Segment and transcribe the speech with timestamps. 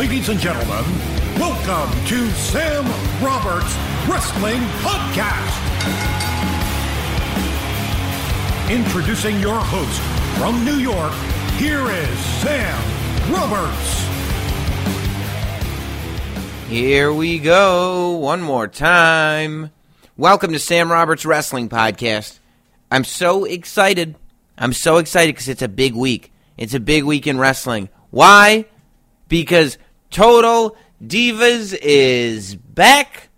[0.00, 0.82] Ladies and gentlemen,
[1.38, 2.86] welcome to Sam
[3.22, 3.76] Roberts
[4.08, 5.60] Wrestling Podcast.
[8.70, 10.00] Introducing your host
[10.38, 11.12] from New York,
[11.58, 12.82] here is Sam
[13.30, 14.06] Roberts.
[16.70, 19.70] Here we go, one more time.
[20.16, 22.38] Welcome to Sam Roberts Wrestling Podcast.
[22.90, 24.16] I'm so excited.
[24.56, 26.32] I'm so excited because it's a big week.
[26.56, 27.90] It's a big week in wrestling.
[28.08, 28.64] Why?
[29.28, 29.76] Because
[30.10, 33.28] Total Divas is back.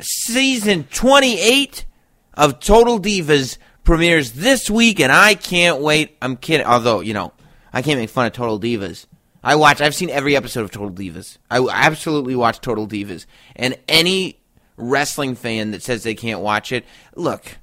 [0.00, 1.86] Season 28
[2.34, 6.16] of Total Divas premieres this week, and I can't wait.
[6.20, 6.66] I'm kidding.
[6.66, 7.32] Although, you know,
[7.72, 9.06] I can't make fun of Total Divas.
[9.42, 11.38] I watch, I've seen every episode of Total Divas.
[11.50, 13.26] I absolutely watch Total Divas.
[13.54, 14.40] And any
[14.76, 16.84] wrestling fan that says they can't watch it,
[17.14, 17.58] look,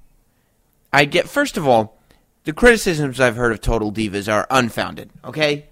[0.94, 2.00] I get, first of all,
[2.46, 5.68] the criticisms I've heard of Total Divas are unfounded, okay?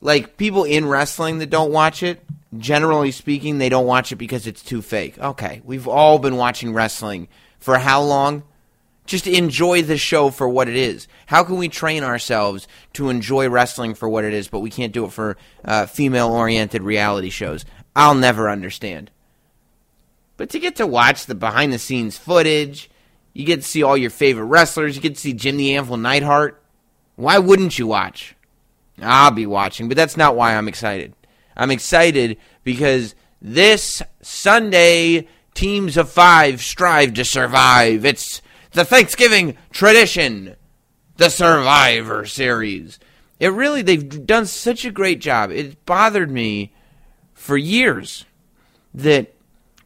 [0.00, 2.22] Like people in wrestling that don't watch it,
[2.56, 5.18] generally speaking, they don't watch it because it's too fake.
[5.18, 8.42] Okay, we've all been watching wrestling for how long?
[9.06, 11.08] Just enjoy the show for what it is.
[11.26, 14.92] How can we train ourselves to enjoy wrestling for what it is, but we can't
[14.92, 17.64] do it for uh, female oriented reality shows?
[17.96, 19.10] I'll never understand.
[20.36, 22.88] But to get to watch the behind the scenes footage,
[23.32, 25.96] you get to see all your favorite wrestlers, you get to see Jim the Anvil
[25.96, 26.62] Neidhart.
[27.16, 28.34] Why wouldn't you watch?
[29.02, 31.14] I'll be watching, but that's not why I'm excited.
[31.56, 38.04] I'm excited because this Sunday, teams of five strive to survive.
[38.04, 40.56] It's the Thanksgiving tradition,
[41.16, 42.98] the Survivor Series.
[43.38, 45.50] It really, they've done such a great job.
[45.50, 46.72] It bothered me
[47.34, 48.24] for years
[48.94, 49.34] that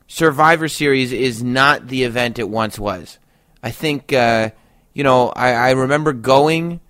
[0.06, 3.18] Survivor Series is not the event it once was.
[3.62, 4.50] I think, uh,
[4.92, 6.80] you know, I, I remember going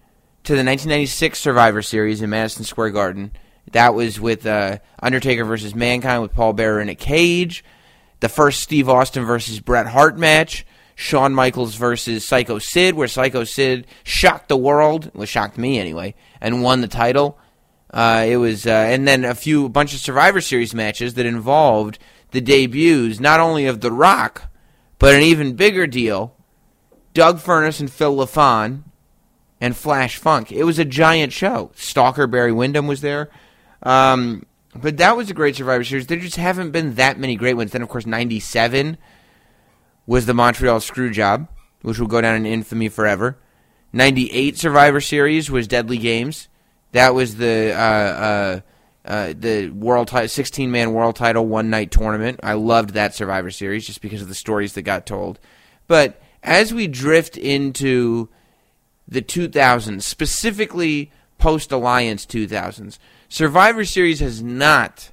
[0.44, 3.32] to the 1996 Survivor Series in Madison Square Garden.
[3.72, 7.64] That was with uh, Undertaker versus Mankind with Paul Bearer in a cage.
[8.20, 10.66] The first Steve Austin versus Bret Hart match.
[10.96, 16.14] Shawn Michaels versus Psycho Sid, where Psycho Sid shocked the world, well, shocked me anyway,
[16.40, 17.36] and won the title.
[17.90, 21.26] Uh, it was, uh, and then a few, a bunch of Survivor Series matches that
[21.26, 21.98] involved
[22.30, 24.52] the debuts not only of The Rock,
[25.00, 26.36] but an even bigger deal,
[27.12, 28.84] Doug Furnas and Phil LaFon
[29.64, 30.52] and Flash Funk.
[30.52, 31.70] It was a giant show.
[31.74, 33.30] Stalker Barry Windham was there.
[33.82, 34.44] Um,
[34.76, 36.06] but that was a great Survivor Series.
[36.06, 37.72] There just haven't been that many great ones.
[37.72, 38.98] Then, of course, 97
[40.06, 41.48] was the Montreal Screwjob,
[41.80, 43.38] which will go down in infamy forever.
[43.94, 46.48] 98 Survivor Series was Deadly Games.
[46.92, 48.60] That was the uh, uh,
[49.06, 52.40] uh, the world title, 16 man world title one night tournament.
[52.42, 55.40] I loved that Survivor Series just because of the stories that got told.
[55.86, 58.28] But as we drift into
[59.06, 62.98] the 2000s, specifically post Alliance 2000s.
[63.28, 65.10] Survivor Series has not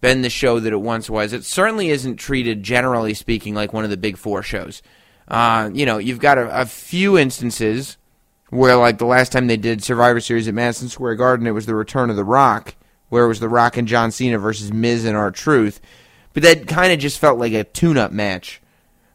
[0.00, 1.32] been the show that it once was.
[1.32, 4.82] It certainly isn't treated, generally speaking, like one of the big four shows.
[5.28, 7.96] Uh, you know, you've got a, a, few instances
[8.50, 11.66] where, like the last time they did Survivor Series at Madison Square Garden, it was
[11.66, 12.76] the return of The Rock,
[13.08, 15.80] where it was The Rock and John Cena versus Miz and R-Truth.
[16.32, 18.60] But that kind of just felt like a tune-up match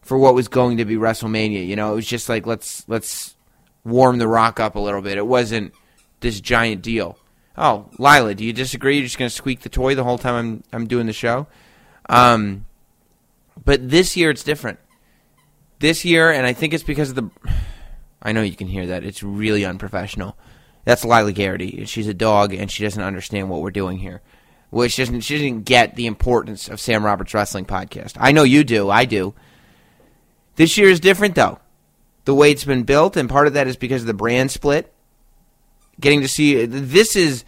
[0.02, 1.66] for what was going to be WrestleMania.
[1.66, 3.36] You know, it was just like let's let's
[3.84, 5.18] warm the rock up a little bit.
[5.18, 5.74] It wasn't
[6.20, 7.18] this giant deal.
[7.58, 8.98] Oh, Lila, do you disagree?
[8.98, 11.48] You're just going to squeak the toy the whole time I'm I'm doing the show.
[12.10, 12.66] Um,
[13.64, 14.80] but this year it's different.
[15.80, 17.30] This year, and I think it's because of the.
[18.24, 19.04] I know you can hear that.
[19.04, 20.38] It's really unprofessional.
[20.86, 21.86] That's Lila Garrity.
[21.86, 24.22] She's a dog, and she doesn't understand what we're doing here.
[24.70, 28.14] Which doesn't she didn't get the importance of Sam Roberts Wrestling Podcast.
[28.20, 28.90] I know you do.
[28.90, 29.34] I do.
[30.56, 31.60] This year is different, though
[32.26, 34.94] the way it's been built, and part of that is because of the brand split.
[36.00, 37.44] Getting to see this is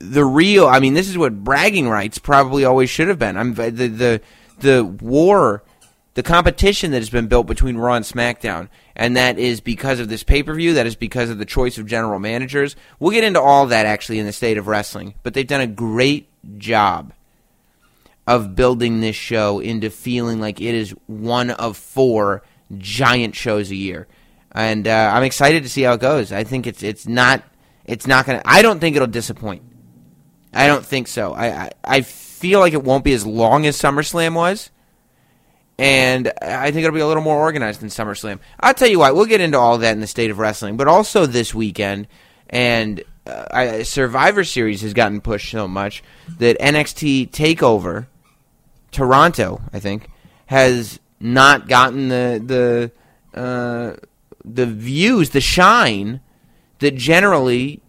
[0.00, 0.66] the real.
[0.66, 3.36] I mean, this is what bragging rights probably always should have been.
[3.36, 4.20] I'm the the
[4.60, 5.62] the war,
[6.14, 10.08] the competition that has been built between Raw and SmackDown, and that is because of
[10.08, 10.74] this pay per view.
[10.74, 12.76] That is because of the choice of general managers.
[12.98, 15.66] We'll get into all that actually in the state of wrestling, but they've done a
[15.66, 16.28] great
[16.58, 17.12] job
[18.26, 22.42] of building this show into feeling like it is one of four
[22.78, 24.06] giant shows a year.
[24.52, 26.32] and uh, I'm excited to see how it goes.
[26.32, 27.42] I think it's it's not
[27.84, 28.42] it's not gonna.
[28.44, 29.62] I don't think it'll disappoint.
[30.52, 31.32] I don't think so.
[31.32, 34.70] I, I, I feel like it won't be as long as SummerSlam was,
[35.78, 38.40] and I think it'll be a little more organized than SummerSlam.
[38.58, 39.14] I'll tell you what.
[39.14, 42.08] We'll get into all that in the state of wrestling, but also this weekend
[42.48, 46.02] and uh, I, Survivor Series has gotten pushed so much
[46.38, 48.06] that NXT Takeover
[48.90, 50.10] Toronto, I think,
[50.46, 52.90] has not gotten the
[53.32, 53.96] the uh,
[54.44, 56.20] the views, the shine
[56.78, 57.80] that generally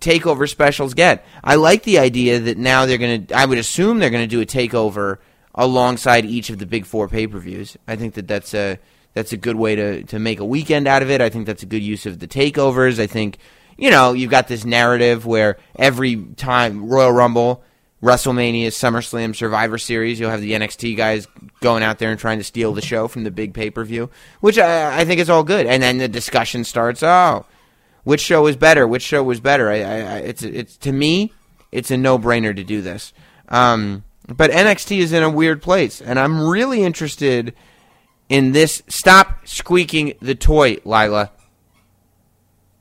[0.00, 1.24] takeover specials get.
[1.44, 3.36] I like the idea that now they're going to.
[3.36, 5.18] I would assume they're going to do a takeover
[5.54, 7.76] alongside each of the big four pay per views.
[7.86, 8.78] I think that that's a
[9.14, 11.20] that's a good way to to make a weekend out of it.
[11.20, 12.98] I think that's a good use of the takeovers.
[12.98, 13.38] I think
[13.76, 17.62] you know you've got this narrative where every time Royal Rumble.
[18.02, 20.20] WrestleMania, SummerSlam, Survivor Series.
[20.20, 21.26] You'll have the NXT guys
[21.60, 24.10] going out there and trying to steal the show from the big pay per view,
[24.40, 25.66] which I, I, think is all good.
[25.66, 27.02] And then the discussion starts.
[27.02, 27.46] Oh,
[28.04, 28.86] which show was better?
[28.86, 29.70] Which show was better?
[29.70, 31.32] I, I, it's it's to me,
[31.72, 33.14] it's a no brainer to do this.
[33.48, 37.54] Um, but NXT is in a weird place, and I'm really interested
[38.28, 38.82] in this.
[38.88, 41.32] Stop squeaking the toy, Lila.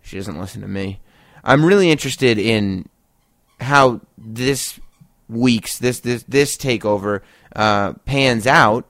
[0.01, 0.99] She doesn't listen to me.
[1.43, 2.89] I'm really interested in
[3.59, 4.79] how this
[5.27, 7.21] week's this this this takeover
[7.55, 8.85] uh, pans out,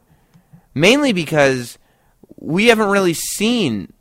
[0.73, 1.77] mainly because
[2.37, 3.93] we haven't really seen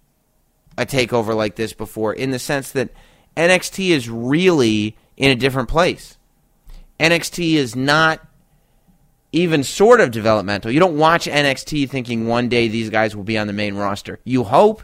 [0.76, 2.90] a takeover like this before, in the sense that
[3.36, 6.18] NXT is really in a different place.
[6.98, 8.20] NXT is not
[9.32, 10.70] even sort of developmental.
[10.70, 14.20] You don't watch NXT thinking one day these guys will be on the main roster.
[14.24, 14.82] You hope.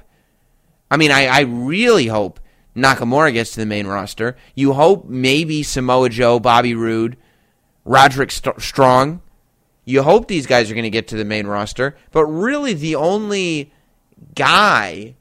[0.90, 2.40] I mean, I, I really hope
[2.74, 4.36] Nakamura gets to the main roster.
[4.56, 7.16] You hope maybe Samoa Joe, Bobby Roode,
[7.84, 9.22] Roderick St- Strong.
[9.84, 12.94] You hope these guys are going to get to the main roster, but really the
[12.94, 13.72] only
[14.34, 15.14] guy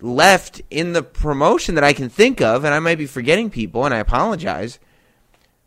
[0.00, 3.84] left in the promotion that I can think of, and I might be forgetting people,
[3.84, 4.78] and I apologize,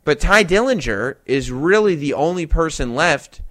[0.04, 3.42] but Tye Dillinger is really the only person left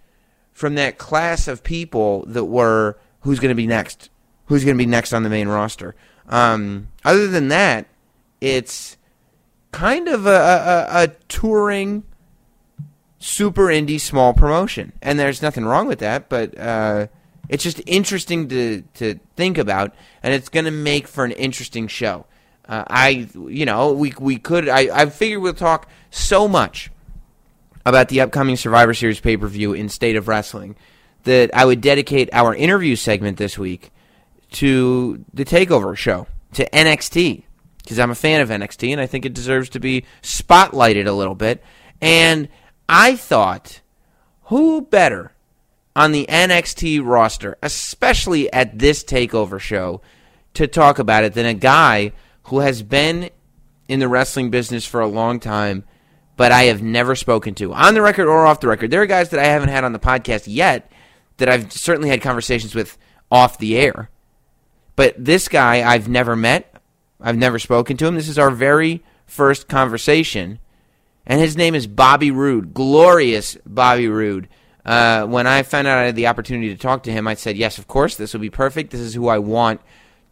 [0.52, 4.08] from that class of people that were who's going to be next,
[4.46, 5.96] who's going to be next on the main roster.
[6.28, 7.86] Um, other than that,
[8.40, 8.96] it's
[9.72, 12.04] kind of a, a, a touring
[13.24, 16.28] super indie small promotion, and there's nothing wrong with that.
[16.28, 17.06] But uh,
[17.48, 21.88] it's just interesting to to think about, and it's going to make for an interesting
[21.88, 22.26] show.
[22.68, 24.68] Uh, I, you know, we we could.
[24.68, 26.90] I I figure we'll talk so much
[27.86, 30.76] about the upcoming Survivor Series pay per view in State of Wrestling
[31.24, 33.90] that I would dedicate our interview segment this week
[34.52, 37.44] to the Takeover show to NXT
[37.78, 41.12] because I'm a fan of NXT and I think it deserves to be spotlighted a
[41.12, 41.62] little bit
[42.00, 42.48] and
[42.88, 43.80] I thought,
[44.44, 45.32] who better
[45.96, 50.00] on the NXT roster, especially at this takeover show,
[50.54, 52.12] to talk about it than a guy
[52.44, 53.30] who has been
[53.88, 55.84] in the wrestling business for a long time,
[56.36, 58.90] but I have never spoken to on the record or off the record.
[58.90, 60.90] There are guys that I haven't had on the podcast yet
[61.36, 62.98] that I've certainly had conversations with
[63.30, 64.10] off the air.
[64.96, 66.70] But this guy I've never met.
[67.20, 68.14] I've never spoken to him.
[68.14, 70.58] This is our very first conversation
[71.26, 74.48] and his name is Bobby Roode, glorious Bobby Roode.
[74.84, 77.56] Uh, when I found out I had the opportunity to talk to him, I said,
[77.56, 78.90] "Yes, of course, this will be perfect.
[78.90, 79.80] This is who I want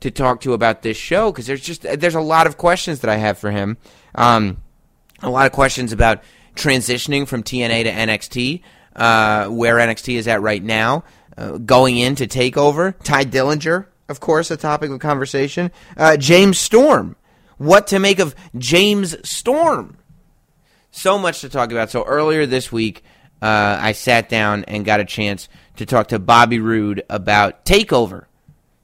[0.01, 3.11] to talk to about this show because there's just there's a lot of questions that
[3.11, 3.79] I have for him.
[4.15, 4.59] Um,
[5.23, 6.23] a lot of questions about
[6.55, 8.63] transitioning from TNA to NXT,
[8.97, 11.05] uh, where NXT is at right now,
[11.39, 12.95] uh, going into Takeover.
[13.05, 15.71] Tye Dillinger, of course, a topic of conversation.
[15.97, 17.17] Uh, James Storm,
[17.57, 19.97] what to make of James Storm?
[20.93, 21.91] So much to talk about.
[21.91, 23.03] So earlier this week,
[23.41, 28.27] uh, I sat down and got a chance to talk to Bobby Roode about Takeover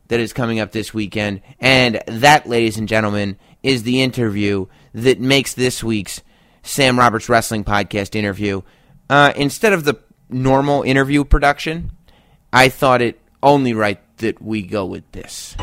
[0.09, 1.43] that is coming up this weekend.
[1.61, 6.23] And that, ladies and gentlemen, is the interview that makes this week's
[6.63, 8.63] Sam Roberts Wrestling Podcast interview.
[9.09, 9.95] Uh, instead of the
[10.29, 11.93] normal interview production,
[12.53, 15.55] I thought it only right that we go with this.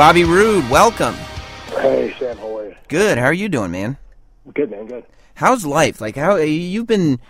[0.00, 1.14] Bobby Roode, welcome.
[1.72, 2.74] Hey, Sam, how are you?
[2.88, 3.18] Good.
[3.18, 3.98] How are you doing, man?
[4.54, 4.86] Good, man.
[4.86, 5.04] Good.
[5.34, 6.00] How's life?
[6.00, 7.20] Like, how you've been,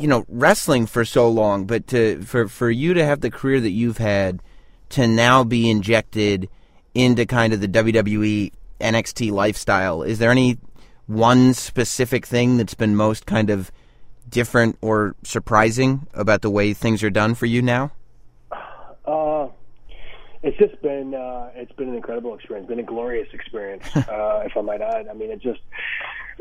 [0.00, 3.60] you know, wrestling for so long, but to for for you to have the career
[3.60, 4.42] that you've had,
[4.88, 6.48] to now be injected
[6.92, 10.58] into kind of the WWE NXT lifestyle, is there any
[11.06, 13.70] one specific thing that's been most kind of
[14.28, 17.92] different or surprising about the way things are done for you now?
[20.42, 24.56] It's just been uh, it's been an incredible experience, been a glorious experience, uh, if
[24.56, 25.08] I might add.
[25.08, 25.60] I mean, it just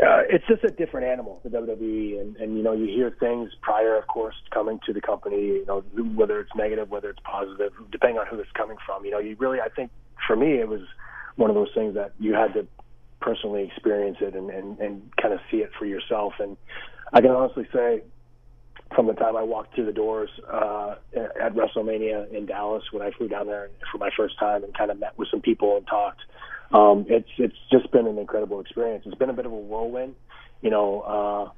[0.01, 3.49] uh, it's just a different animal, the WWE, and and you know you hear things
[3.61, 5.81] prior, of course, coming to the company, you know
[6.15, 9.03] whether it's negative, whether it's positive, depending on who it's coming from.
[9.05, 9.89] You know, you really, I think
[10.27, 10.81] for me, it was
[11.35, 12.67] one of those things that you had to
[13.19, 16.33] personally experience it and and, and kind of see it for yourself.
[16.37, 16.55] And
[17.13, 18.03] I can honestly say
[18.96, 23.12] from the time I walked through the doors uh, at WrestleMania in Dallas when I
[23.12, 25.88] flew down there for my first time and kind of met with some people and
[25.88, 26.22] talked.
[26.72, 29.03] Um, it's it's just been an incredible experience.
[29.06, 30.15] It's been a bit of a whirlwind,
[30.62, 31.01] you know.
[31.01, 31.50] Uh,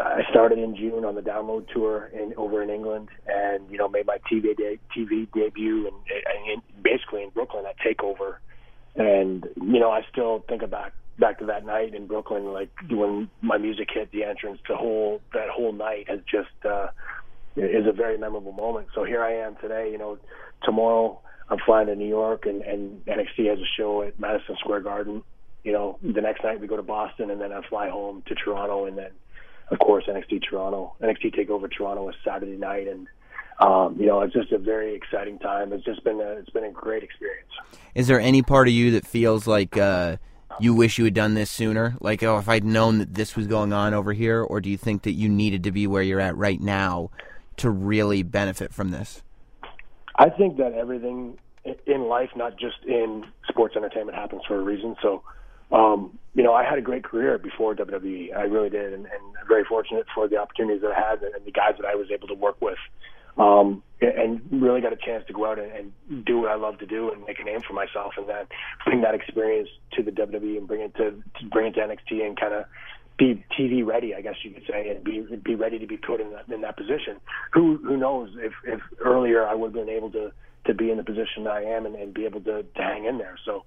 [0.00, 3.88] I started in June on the download tour in over in England, and you know
[3.88, 5.96] made my TV de- TV debut and,
[6.52, 8.36] and basically in Brooklyn at Takeover,
[8.94, 13.30] and you know I still think about back to that night in Brooklyn, like when
[13.40, 16.88] my music hit the entrance, the whole that whole night has just uh,
[17.56, 18.88] is a very memorable moment.
[18.94, 19.90] So here I am today.
[19.90, 20.18] You know,
[20.62, 24.80] tomorrow I'm flying to New York, and and NXT has a show at Madison Square
[24.80, 25.22] Garden.
[25.62, 28.34] You know, the next night we go to Boston, and then I fly home to
[28.34, 29.10] Toronto, and then
[29.70, 33.06] of course NXT Toronto, NXT Takeover Toronto is Saturday night, and
[33.60, 35.72] um, you know, it's just a very exciting time.
[35.72, 37.50] It's just been a, it's been a great experience.
[37.94, 39.76] Is there any part of you that feels like?
[39.76, 40.16] Uh
[40.60, 41.96] you wish you had done this sooner?
[42.00, 44.76] Like, oh, if I'd known that this was going on over here, or do you
[44.76, 47.10] think that you needed to be where you're at right now
[47.58, 49.22] to really benefit from this?
[50.16, 51.38] I think that everything
[51.86, 54.96] in life, not just in sports entertainment, happens for a reason.
[55.02, 55.22] So,
[55.72, 58.36] um, you know, I had a great career before WWE.
[58.36, 61.52] I really did, and, and very fortunate for the opportunities that I had and the
[61.52, 62.78] guys that I was able to work with
[63.36, 66.78] um, and really got a chance to go out and, and do what I love
[66.78, 68.46] to do and make a name for myself, and then
[68.84, 72.26] bring that experience to the WWE and bring it to, to bring it to NXT
[72.26, 72.64] and kind of
[73.16, 76.20] be TV ready, I guess you could say, and be be ready to be put
[76.20, 77.20] in that in that position.
[77.52, 80.32] Who who knows if if earlier I would have been able to
[80.66, 83.04] to be in the position that I am and, and be able to, to hang
[83.04, 83.38] in there.
[83.44, 83.64] So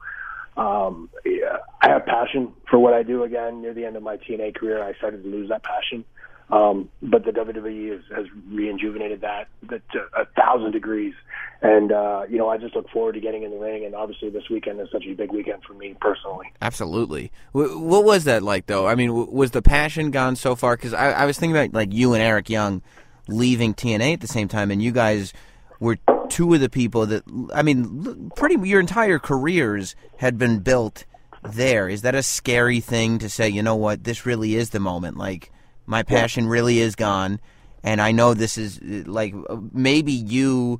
[0.57, 3.23] um, yeah, I have passion for what I do.
[3.23, 6.03] Again, near the end of my TNA career, I started to lose that passion.
[6.49, 11.13] Um, but the WWE has, has rejuvenated that, that to a thousand degrees.
[11.61, 13.83] And, uh, you know, I just look forward to getting in the ring.
[13.83, 16.45] And obviously, this weekend is such a big weekend for me personally.
[16.61, 17.31] Absolutely.
[17.51, 18.87] What was that like, though?
[18.87, 20.77] I mean, was the passion gone so far?
[20.77, 22.81] Because I, I was thinking about, like, you and Eric Young
[23.27, 25.33] leaving TNA at the same time, and you guys
[25.79, 25.97] were
[26.29, 27.23] two of the people that,
[27.53, 31.05] I mean, pretty, your entire careers had been built
[31.43, 31.89] there.
[31.89, 35.17] Is that a scary thing to say, you know what, this really is the moment?
[35.17, 35.51] Like,
[35.87, 37.39] my passion really is gone,
[37.83, 39.33] and I know this is like
[39.73, 40.79] maybe you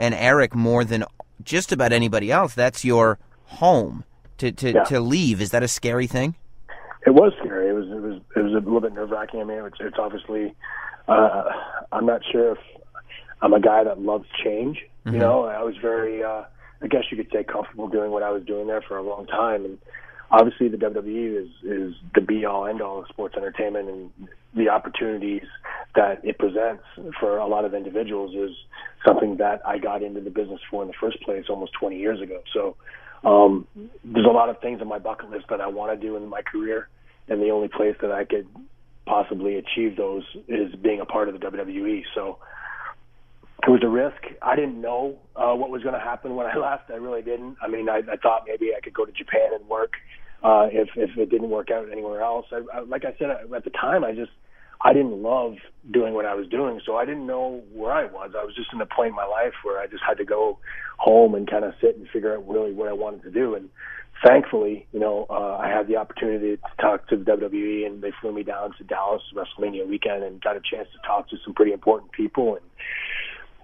[0.00, 1.04] and Eric more than
[1.42, 2.54] just about anybody else.
[2.54, 4.04] That's your home
[4.38, 4.84] to to, yeah.
[4.84, 5.40] to leave.
[5.40, 6.36] Is that a scary thing?
[7.06, 7.68] It was scary.
[7.68, 9.40] It was it was it was a little bit nerve wracking.
[9.40, 10.54] I mean, it's, it's obviously
[11.08, 11.44] uh,
[11.92, 12.58] I'm not sure if
[13.42, 14.78] I'm a guy that loves change.
[15.04, 15.14] Mm-hmm.
[15.14, 16.44] You know, I was very uh,
[16.82, 19.26] I guess you could say comfortable doing what I was doing there for a long
[19.26, 19.78] time, and
[20.34, 24.68] obviously the WWE is is the be all end all of sports entertainment and the
[24.68, 25.46] opportunities
[25.94, 26.82] that it presents
[27.20, 28.56] for a lot of individuals is
[29.06, 32.20] something that I got into the business for in the first place almost 20 years
[32.20, 32.42] ago.
[32.52, 32.76] So
[33.24, 33.66] um,
[34.04, 36.28] there's a lot of things on my bucket list that I want to do in
[36.28, 36.88] my career,
[37.28, 38.46] and the only place that I could
[39.06, 42.02] possibly achieve those is being a part of the WWE.
[42.14, 42.38] So
[43.66, 44.22] it was a risk.
[44.42, 46.90] I didn't know uh, what was going to happen when I left.
[46.90, 47.56] I really didn't.
[47.62, 49.92] I mean, I, I thought maybe I could go to Japan and work
[50.44, 52.46] uh, if if it didn't work out anywhere else.
[52.52, 54.30] I, I, like I said at the time, I just
[54.82, 55.54] I didn't love
[55.90, 58.32] doing what I was doing, so I didn't know where I was.
[58.38, 60.58] I was just in a point in my life where I just had to go
[60.98, 63.54] home and kind of sit and figure out really what I wanted to do.
[63.54, 63.70] And
[64.22, 68.12] thankfully, you know, uh, I had the opportunity to talk to the WWE, and they
[68.20, 71.54] flew me down to Dallas WrestleMania weekend and got a chance to talk to some
[71.54, 72.64] pretty important people and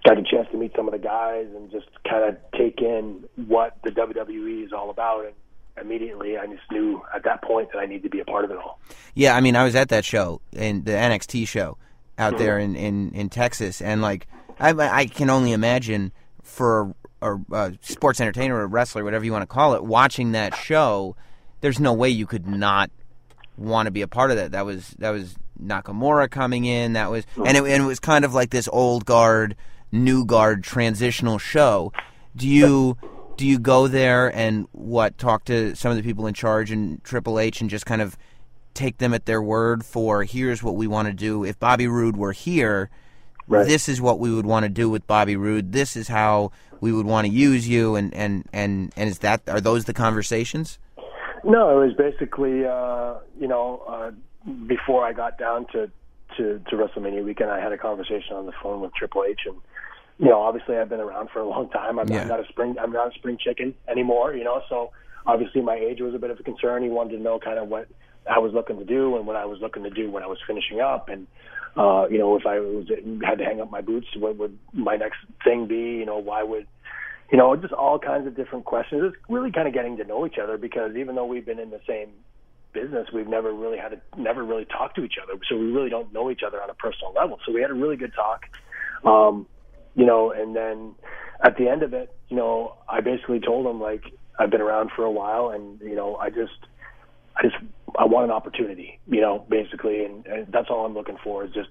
[0.03, 3.23] got a chance to meet some of the guys and just kind of take in
[3.35, 5.25] what the WWE is all about.
[5.25, 5.35] And
[5.81, 8.51] immediately I just knew at that point that I needed to be a part of
[8.51, 8.79] it all.
[9.15, 11.77] Yeah, I mean, I was at that show in the NXT show
[12.17, 12.43] out mm-hmm.
[12.43, 14.27] there in, in, in Texas, and like
[14.59, 16.11] I, I can only imagine
[16.43, 20.31] for a, a sports entertainer or a wrestler, whatever you want to call it, watching
[20.33, 21.15] that show,
[21.61, 22.91] there's no way you could not
[23.57, 24.51] want to be a part of that.
[24.51, 26.93] That was that was Nakamura coming in.
[26.93, 29.55] That was and it, and it was kind of like this old guard,
[29.91, 31.93] new guard transitional show.
[32.35, 32.97] Do you?
[33.37, 37.01] Do you go there and what talk to some of the people in charge in
[37.03, 38.17] Triple H and just kind of
[38.73, 41.43] take them at their word for here's what we want to do.
[41.43, 42.89] If Bobby Roode were here,
[43.47, 43.67] right.
[43.67, 45.71] this is what we would want to do with Bobby Roode.
[45.71, 47.95] This is how we would want to use you.
[47.95, 50.79] And and and and is that are those the conversations?
[51.43, 54.11] No, it was basically uh, you know uh,
[54.67, 55.91] before I got down to
[56.37, 59.41] to to to WrestleMania weekend, I had a conversation on the phone with Triple H,
[59.45, 59.55] and
[60.21, 61.99] you know, obviously I've been around for a long time.
[61.99, 62.21] I'm, Yeah.
[62.21, 64.33] I'm not a spring I'm not a spring chicken anymore.
[64.33, 64.91] You know, so
[65.25, 66.83] obviously my age was a bit of a concern.
[66.83, 67.87] He wanted to know kind of what
[68.29, 70.37] I was looking to do and what I was looking to do when I was
[70.45, 71.25] finishing up, and
[71.75, 72.85] uh, you know, if I was
[73.25, 75.99] had to hang up my boots, what would my next thing be?
[75.99, 76.67] You know, why would
[77.31, 79.01] you know, just all kinds of different questions.
[79.05, 81.69] It's really kind of getting to know each other because even though we've been in
[81.69, 82.09] the same
[82.73, 85.39] business, we've never really had to, never really talked to each other.
[85.49, 87.39] So we really don't know each other on a personal level.
[87.45, 88.41] So we had a really good talk.
[89.05, 89.47] Um,
[89.95, 90.95] you know, and then
[91.43, 94.03] at the end of it, you know, I basically told him like
[94.39, 96.53] I've been around for a while and, you know, I just
[97.35, 97.55] I just
[97.97, 101.51] I want an opportunity, you know, basically and, and that's all I'm looking for is
[101.53, 101.69] just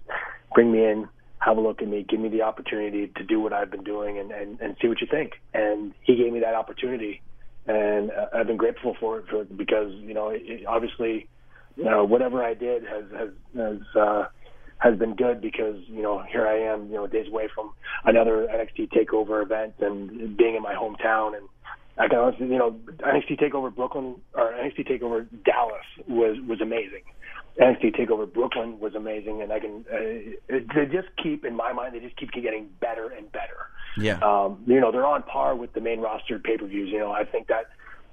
[0.55, 1.09] bring me in,
[1.39, 4.19] have a look at me, give me the opportunity to do what I've been doing
[4.19, 5.33] and, and, and see what you think.
[5.55, 7.23] And he gave me that opportunity
[7.67, 11.29] and uh, I've been grateful for it for, because, you know, it, obviously,
[11.77, 14.25] you know, whatever I did has, has, has, uh,
[14.81, 17.73] has been good because, you know, here I am, you know, days away from
[18.05, 21.49] another NXT takeover event and being in my hometown and,
[22.01, 27.03] I can honestly, you know, NXT Takeover Brooklyn or NXT Takeover Dallas was was amazing.
[27.61, 31.75] NXT Takeover Brooklyn was amazing, and I can uh, it, they just keep in my
[31.75, 33.69] mind they just keep getting better and better.
[33.99, 34.19] Yeah.
[34.23, 36.89] Um, you know, they're on par with the main roster pay per views.
[36.91, 37.69] You know, I think that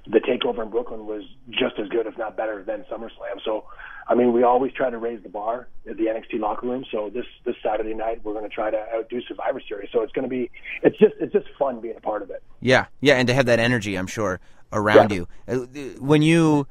[0.10, 3.42] the takeover in Brooklyn was just as good, if not better, than SummerSlam.
[3.44, 3.66] So,
[4.08, 6.86] I mean, we always try to raise the bar at the NXT locker room.
[6.92, 9.90] So this this Saturday night, we're going to try to outdo Survivor Series.
[9.92, 10.50] So it's going to be
[10.84, 12.42] it's just it's just fun being a part of it.
[12.62, 14.40] Yeah, yeah, and to have that energy, I'm sure,
[14.72, 15.18] around Yeah.
[15.18, 15.28] you.
[15.48, 16.68] Uh, When you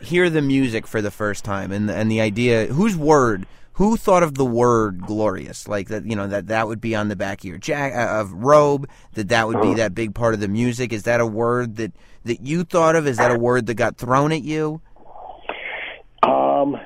[0.00, 4.22] hear the music for the first time, and and the idea, whose word, who thought
[4.22, 7.40] of the word glorious, like that, you know, that that would be on the back
[7.40, 10.48] of your jack uh, of robe, that that would be that big part of the
[10.48, 10.92] music.
[10.92, 11.92] Is that a word that
[12.24, 13.06] that you thought of?
[13.06, 14.80] Is that a word that got thrown at you?
[16.22, 16.76] Um,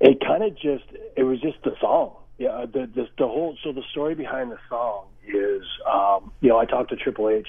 [0.00, 0.84] it kind of just
[1.16, 2.16] it was just the song.
[2.38, 6.58] Yeah, the, the the whole so the story behind the song is um, you know
[6.58, 7.48] I talked to Triple H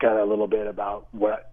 [0.00, 1.52] kind of a little bit about what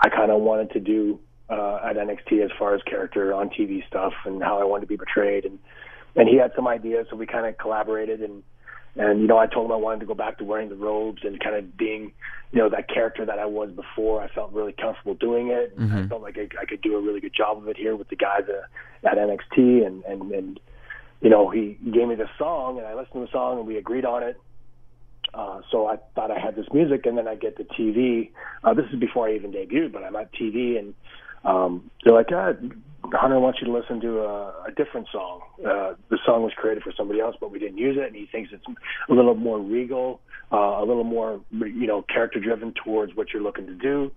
[0.00, 1.20] I kind of wanted to do
[1.50, 4.86] uh, at NXT as far as character on TV stuff and how I wanted to
[4.86, 5.58] be portrayed and
[6.16, 8.42] and he had some ideas so we kind of collaborated and
[8.96, 11.22] and you know I told him I wanted to go back to wearing the robes
[11.24, 12.12] and kind of being
[12.52, 14.20] you know that character that I was before.
[14.20, 15.72] I felt really comfortable doing it.
[15.76, 17.94] And I felt like I, I could do a really good job of it here
[17.94, 20.60] with the guys uh, at NXT and and and
[21.20, 23.76] you know he gave me the song and I listened to the song and we
[23.76, 24.40] agreed on it.
[25.32, 28.30] Uh, so I thought I had this music, and then I get the TV.
[28.64, 30.92] Uh, this is before I even debuted, but I'm at TV, and
[31.44, 32.54] um, they're like, ah,
[33.04, 35.40] Hunter wants you to listen to a, a different song.
[35.58, 38.26] Uh, the song was created for somebody else, but we didn't use it, and he
[38.26, 38.64] thinks it's
[39.08, 40.20] a little more regal,
[40.52, 44.12] uh, a little more, you know, character driven towards what you're looking to do.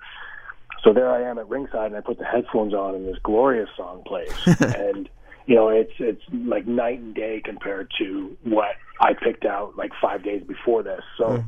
[0.84, 3.70] So there I am at ringside, and I put the headphones on, and this glorious
[3.78, 5.10] song plays, and
[5.46, 9.92] you know, it's it's like night and day compared to what I picked out like
[10.02, 11.02] five days before this.
[11.18, 11.44] So,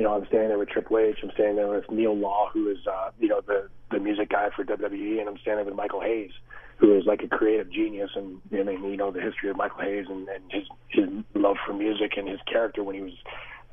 [0.00, 1.18] you know, I'm standing there with Triple H.
[1.22, 4.48] I'm standing there with Neil Lawi, who is uh, you know the the music guy
[4.56, 6.30] for WWE, and I'm standing there with Michael Hayes,
[6.78, 8.08] who is like a creative genius.
[8.16, 11.56] And I mean, you know, the history of Michael Hayes and, and his his love
[11.66, 13.12] for music and his character when he was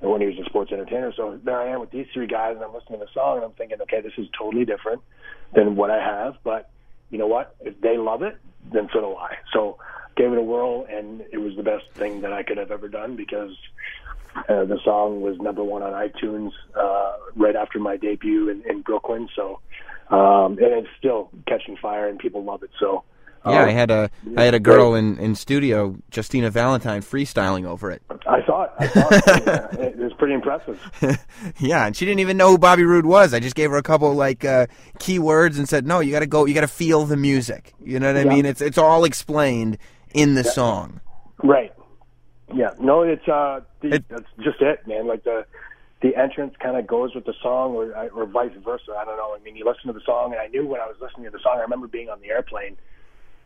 [0.01, 1.13] when he was a sports entertainer.
[1.15, 3.45] So there I am with these three guys, and I'm listening to the song, and
[3.45, 5.01] I'm thinking, okay, this is totally different
[5.55, 6.69] than what I have, but
[7.09, 7.55] you know what?
[7.61, 8.37] If they love it,
[8.73, 9.35] then so do I.
[9.53, 9.77] So
[10.17, 12.89] gave it a whirl, and it was the best thing that I could have ever
[12.89, 13.55] done because
[14.49, 18.81] uh, the song was number one on iTunes uh, right after my debut in, in
[18.81, 19.27] Brooklyn.
[19.35, 19.59] So
[20.09, 22.69] um, and it's still catching fire, and people love it.
[22.79, 23.03] So
[23.45, 27.65] Yeah, um, I had a I had a girl in in studio, Justina Valentine, freestyling
[27.65, 28.01] over it.
[28.25, 28.71] I saw it.
[28.79, 29.79] I saw it.
[29.79, 30.79] It was pretty impressive.
[31.59, 33.33] yeah, and she didn't even know who Bobby Roode was.
[33.33, 34.67] I just gave her a couple like uh,
[34.99, 36.45] key words and said, "No, you got to go.
[36.45, 38.29] You got to feel the music." You know what I Yeah.
[38.29, 38.45] mean?
[38.45, 39.77] It's it's all explained
[40.13, 41.01] in the song.
[41.43, 41.73] Right.
[42.53, 42.71] Yeah.
[42.79, 45.07] No, it's uh, the, It- that's just it, man.
[45.07, 45.45] Like the
[46.01, 48.91] the entrance kind of goes with the song, or or vice versa.
[48.97, 49.35] I don't know.
[49.35, 51.31] I mean, you listen to the song, and I knew when I was listening to
[51.31, 51.55] the song.
[51.57, 52.77] I remember being on the airplane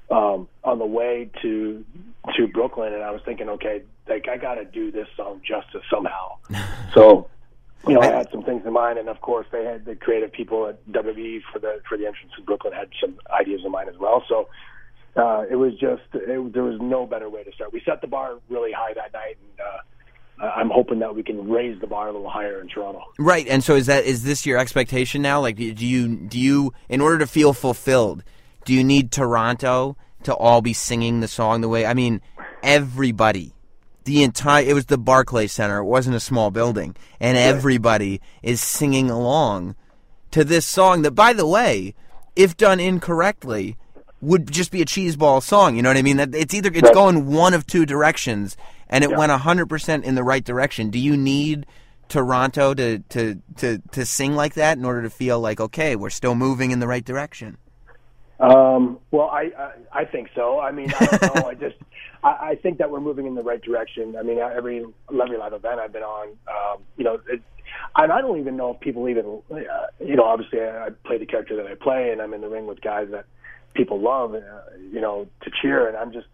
[0.09, 1.85] um, on the way to
[2.35, 5.83] to Brooklyn, and I was thinking, okay, like I got to do this song justice
[5.89, 6.37] somehow.
[6.93, 7.27] so.
[7.87, 10.31] You know, I had some things in mind, and of course, they had the creative
[10.31, 13.89] people at WWE for the for the entrance in Brooklyn had some ideas in mind
[13.89, 14.23] as well.
[14.29, 14.49] So,
[15.15, 17.73] uh, it was just it, there was no better way to start.
[17.73, 21.49] We set the bar really high that night, and uh, I'm hoping that we can
[21.49, 23.03] raise the bar a little higher in Toronto.
[23.19, 25.41] Right, and so is that is this your expectation now?
[25.41, 28.23] Like, do you do you in order to feel fulfilled,
[28.65, 31.85] do you need Toronto to all be singing the song the way?
[31.85, 32.21] I mean,
[32.63, 33.53] everybody,
[34.05, 35.79] the entire it was the Barclay Center.
[35.79, 39.75] It wasn't a small building, and everybody is singing along
[40.31, 41.01] to this song.
[41.01, 41.95] That, by the way,
[42.35, 43.77] if done incorrectly,
[44.21, 45.75] would just be a cheeseball song.
[45.75, 46.17] You know what I mean?
[46.17, 46.93] That it's either it's right.
[46.93, 48.55] going one of two directions,
[48.89, 49.17] and it yeah.
[49.17, 50.89] went hundred percent in the right direction.
[50.89, 51.65] Do you need
[52.07, 56.09] Toronto to, to to to sing like that in order to feel like okay, we're
[56.09, 57.57] still moving in the right direction?
[58.39, 60.59] Um, well, I, I I think so.
[60.59, 61.49] I mean, I don't know.
[61.49, 61.75] I just
[62.23, 64.15] I, I think that we're moving in the right direction.
[64.17, 67.41] I mean, every every live event I've been on, um, you know, it,
[67.95, 69.57] and I don't even know if people even, uh,
[69.99, 72.49] you know, obviously I, I play the character that I play, and I'm in the
[72.49, 73.25] ring with guys that
[73.73, 74.39] people love, uh,
[74.91, 76.27] you know, to cheer, and I'm just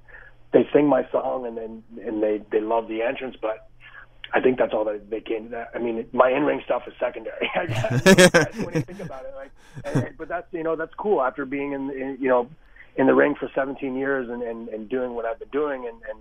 [0.53, 3.67] they sing my song and then and they they love the entrance, but
[4.33, 5.53] I think that's all that they can.
[5.73, 7.49] I mean, my in-ring stuff is secondary.
[7.55, 9.51] I guess, when you think about it, like,
[9.85, 12.49] and, but that's you know that's cool after being in, in you know
[12.95, 15.97] in the ring for 17 years and and, and doing what I've been doing and
[16.09, 16.19] and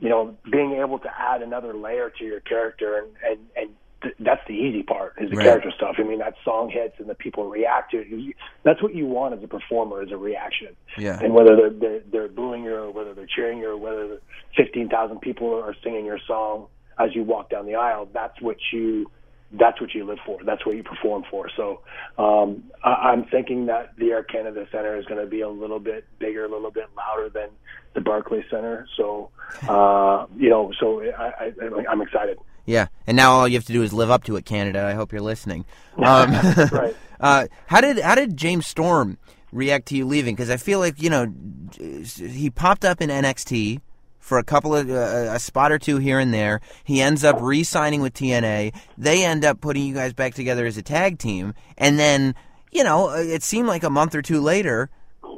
[0.00, 3.70] you know being able to add another layer to your character and and and
[4.02, 5.44] th- that's the easy part is the right.
[5.44, 5.96] character stuff.
[5.98, 8.36] I mean, that song hits and the people react to it.
[8.64, 10.68] That's what you want as a performer is a reaction.
[10.98, 11.18] Yeah.
[11.20, 14.20] And whether they're, they're they're booing you or whether they're cheering you or whether
[14.56, 16.66] 15,000 people are singing your song
[16.98, 19.10] as you walk down the aisle, that's what you
[19.54, 20.38] that's what you live for.
[20.44, 21.50] That's what you perform for.
[21.56, 21.82] So
[22.16, 25.78] um, I, I'm thinking that the Air Canada Center is going to be a little
[25.78, 27.50] bit bigger, a little bit louder than
[27.94, 28.86] the Barclays Center.
[28.96, 29.30] So
[29.68, 31.52] uh, you know, so I, I,
[31.90, 32.38] I'm excited.
[32.64, 34.84] Yeah, and now all you have to do is live up to it, Canada.
[34.84, 35.64] I hope you're listening.
[35.98, 36.32] Um,
[36.72, 36.96] right.
[37.20, 39.18] uh, how did how did James Storm
[39.52, 40.34] react to you leaving?
[40.34, 41.30] Because I feel like you know
[41.78, 43.82] he popped up in NXT
[44.18, 46.62] for a couple of uh, a spot or two here and there.
[46.82, 48.74] He ends up re-signing with TNA.
[48.96, 52.34] They end up putting you guys back together as a tag team, and then
[52.70, 54.88] you know uh, it seemed like a month or two later.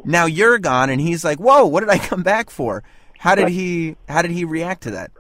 [0.05, 2.85] Now you're gone, and he's like, "Whoa, what did I come back for?"
[3.19, 5.11] How did he How did he react to that?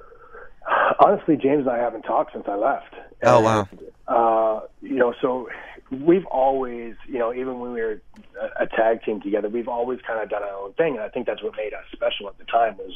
[0.98, 2.94] Honestly, James and I haven't talked since I left.
[3.22, 3.68] Oh wow.
[4.06, 5.48] Uh, you know, so
[5.90, 8.00] we've always, you know, even when we were
[8.40, 11.08] a, a tag team together, we've always kind of done our own thing, and I
[11.08, 12.76] think that's what made us special at the time.
[12.76, 12.92] Was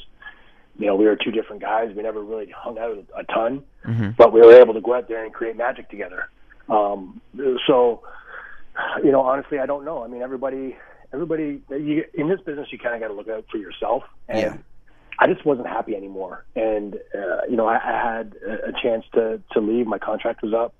[0.78, 1.94] you know, we were two different guys.
[1.94, 4.10] We never really hung out a ton, mm-hmm.
[4.16, 6.28] but we were able to go out there and create magic together.
[6.68, 7.20] Um,
[7.66, 8.02] so,
[9.02, 10.04] you know, honestly, I don't know.
[10.04, 10.76] I mean, everybody,
[11.12, 14.04] everybody you, in this business, you kind of got to look out for yourself.
[14.28, 14.56] And yeah.
[15.18, 16.44] I just wasn't happy anymore.
[16.54, 19.86] And, uh, you know, I, I had a, chance to, to leave.
[19.86, 20.74] My contract was up.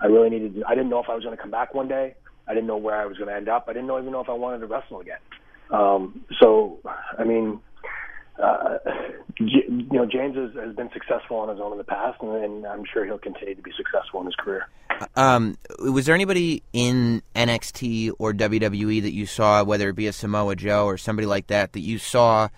[0.00, 1.88] I really needed to, I didn't know if I was going to come back one
[1.88, 2.14] day.
[2.48, 3.66] I didn't know where I was going to end up.
[3.68, 5.18] I didn't know, even know if I wanted to wrestle again.
[5.70, 6.78] Um, so,
[7.18, 7.60] I mean,
[8.42, 8.78] uh,
[9.38, 12.66] you know, James has, has, been successful on his own in the past, and, and,
[12.66, 14.68] I'm sure he'll continue to be successful in his career.
[15.14, 20.12] Um, was there anybody in NXT or WWE that you saw, whether it be a
[20.12, 22.48] Samoa Joe or somebody like that, that you saw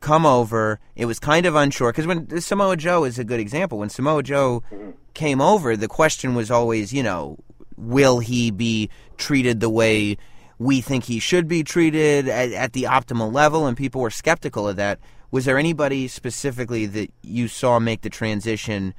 [0.00, 0.80] come over.
[0.94, 3.78] It was kind of unsure because when Samoa Joe is a good example.
[3.78, 4.90] When Samoa Joe mm-hmm.
[5.14, 7.38] came over, the question was always, you know,
[7.76, 10.16] will he be treated the way
[10.58, 13.66] we think he should be treated at, at the optimal level?
[13.66, 14.98] And people were skeptical of that.
[15.30, 18.94] Was there anybody specifically that you saw make the transition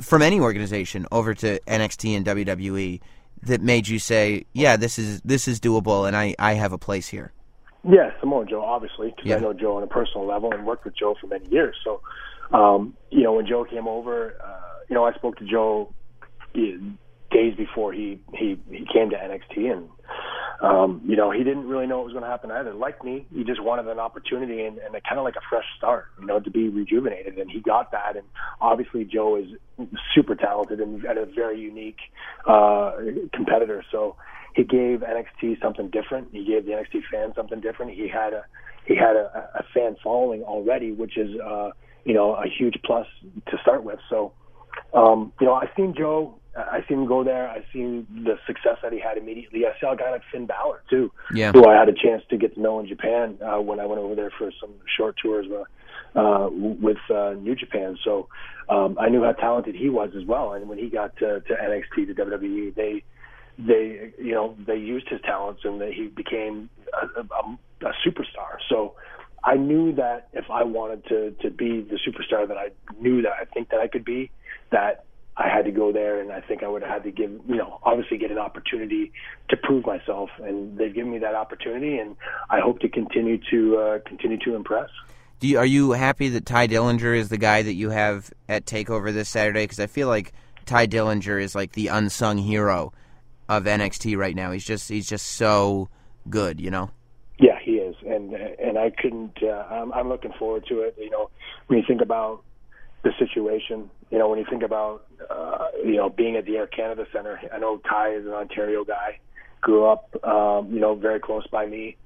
[0.00, 3.00] from any organization over to NXT and WWE
[3.42, 6.78] that made you say, "Yeah, this is this is doable, and I I have a
[6.78, 7.32] place here"?
[7.88, 9.36] Yeah, Samoa Joe, obviously, because yeah.
[9.36, 11.76] I know Joe on a personal level and worked with Joe for many years.
[11.82, 12.00] So,
[12.52, 15.94] um, you know, when Joe came over, uh, you know, I spoke to Joe
[16.54, 19.88] days before he he he came to NXT, and
[20.60, 22.74] um, you know, he didn't really know what was going to happen either.
[22.74, 25.64] Like me, he just wanted an opportunity and, and a, kind of like a fresh
[25.78, 28.16] start, you know, to be rejuvenated, and he got that.
[28.16, 28.26] And
[28.60, 29.46] obviously, Joe is
[30.14, 32.00] super talented and, and a very unique
[32.46, 32.92] uh,
[33.32, 33.82] competitor.
[33.90, 34.16] So
[34.54, 36.28] he gave NXT something different.
[36.32, 37.92] He gave the NXT fans something different.
[37.92, 38.44] He had a
[38.86, 41.70] he had a, a fan following already, which is uh,
[42.04, 43.06] you know a huge plus
[43.48, 43.98] to start with.
[44.08, 44.32] So
[44.94, 46.34] um, you know I've seen Joe.
[46.56, 47.48] I've seen him go there.
[47.48, 49.66] I've seen the success that he had immediately.
[49.66, 51.52] I saw a guy like Finn Balor too, yeah.
[51.52, 54.00] who I had a chance to get to know in Japan uh, when I went
[54.00, 57.96] over there for some short tours uh, uh, with uh, New Japan.
[58.02, 58.28] So
[58.68, 60.54] um, I knew how talented he was as well.
[60.54, 63.04] And when he got to, to NXT to WWE, they
[63.58, 68.58] they you know they used his talents and that he became a, a, a superstar.
[68.68, 68.94] So
[69.42, 73.32] I knew that if I wanted to to be the superstar that I knew that
[73.32, 74.30] I think that I could be,
[74.70, 75.04] that
[75.36, 77.56] I had to go there, and I think I would have had to give you
[77.56, 79.12] know obviously get an opportunity
[79.48, 82.16] to prove myself, and they've given me that opportunity, and
[82.50, 84.90] I hope to continue to uh, continue to impress.
[85.38, 88.66] Do you, are you happy that Tye Dillinger is the guy that you have at
[88.66, 89.64] Takeover this Saturday?
[89.64, 90.34] Because I feel like
[90.66, 92.92] Tye Dillinger is like the unsung hero
[93.50, 94.52] of NXT right now.
[94.52, 95.88] He's just he's just so
[96.28, 96.90] good, you know.
[97.38, 99.42] Yeah, he is, and and I couldn't.
[99.42, 100.94] Uh, I'm, I'm looking forward to it.
[100.98, 101.30] You know,
[101.66, 102.42] when you think about
[103.02, 106.68] the situation, you know, when you think about uh, you know being at the Air
[106.68, 109.18] Canada Center, I know Tye is an Ontario guy,
[109.60, 111.96] grew up, um, you know, very close by me.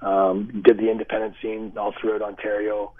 [0.00, 2.92] Um, did the independent scene all throughout Ontario.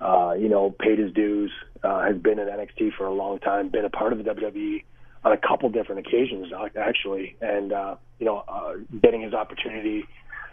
[0.00, 1.52] Uh, you know, paid his dues.
[1.84, 3.68] Uh, has been in NXT for a long time.
[3.68, 4.82] Been a part of the WWE
[5.24, 10.04] on a couple different occasions actually, and uh, you know, uh, getting his opportunity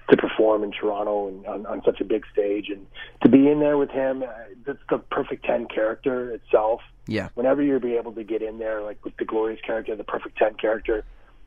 [0.10, 2.86] to perform in Toronto and on, on such a big stage, and
[3.24, 4.28] to be in there with him, uh,
[4.66, 6.82] that's the perfect ten character itself.
[7.08, 7.30] Yeah.
[7.36, 10.38] Whenever you're be able to get in there, like with the glorious character, the perfect
[10.38, 11.04] ten character,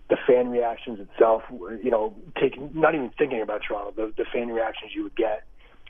[0.08, 4.48] the fan reactions itself, you know, taking not even thinking about Toronto, the, the fan
[4.48, 5.44] reactions you would get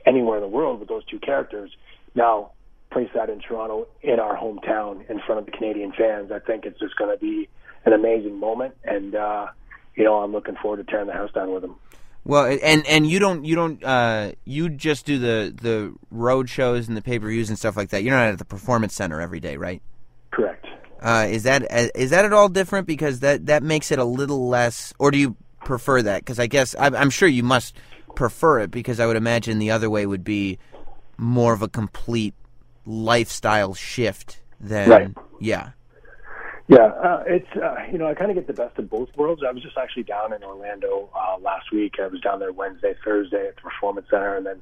[0.07, 1.71] anywhere in the world with those two characters.
[2.15, 2.53] Now,
[2.91, 6.65] place that in Toronto, in our hometown, in front of the Canadian fans, I think
[6.65, 7.49] it's just going to be
[7.85, 9.47] an amazing moment, and uh,
[9.95, 11.77] you know, I'm looking forward to tearing the house down with them.
[12.25, 16.89] Well, and and you don't you don't uh, you just do the the road shows
[16.89, 18.03] and the pay per views and stuff like that.
[18.03, 19.81] You're not at the performance center every day, right?
[20.31, 20.67] Correct.
[21.01, 22.87] Uh, is that uh, that at all different?
[22.87, 26.21] Because that that makes it a little less, or do you prefer that?
[26.21, 27.77] Because I guess I'm, I'm sure you must
[28.15, 30.59] prefer it because I would imagine the other way would be
[31.17, 32.35] more of a complete
[32.89, 35.15] lifestyle shift then Right.
[35.41, 35.71] yeah.
[36.71, 39.43] Yeah, uh, it's uh, you know I kind of get the best of both worlds.
[39.47, 41.95] I was just actually down in Orlando uh, last week.
[42.03, 44.61] I was down there Wednesday, Thursday at the Performance Center, and then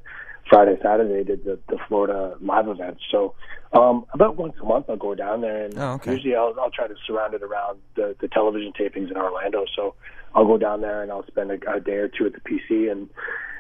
[0.49, 3.03] Friday, Saturday did the, the Florida live events.
[3.11, 3.35] So
[3.73, 6.13] um, about once a month I'll go down there, and Oh, okay.
[6.13, 9.65] usually I'll, I'll try to surround it around the, the television tapings in Orlando.
[9.75, 9.95] So
[10.33, 12.89] I'll go down there and I'll spend a, a day or two at the PC
[12.93, 13.09] and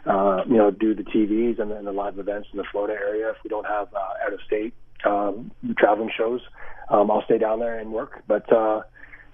[0.07, 3.31] uh, you know do the TVs and, and the live events in the Florida area.
[3.31, 6.41] If we don't have uh, out of state um, traveling shows,
[6.89, 8.23] um, I'll stay down there and work.
[8.27, 8.83] But uh,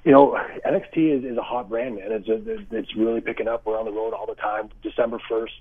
[0.04, 2.10] you know, NXT is, is a hot brand, man.
[2.10, 3.66] It's a, it's really picking up.
[3.66, 4.70] We're on the road all the time.
[4.82, 5.52] December first,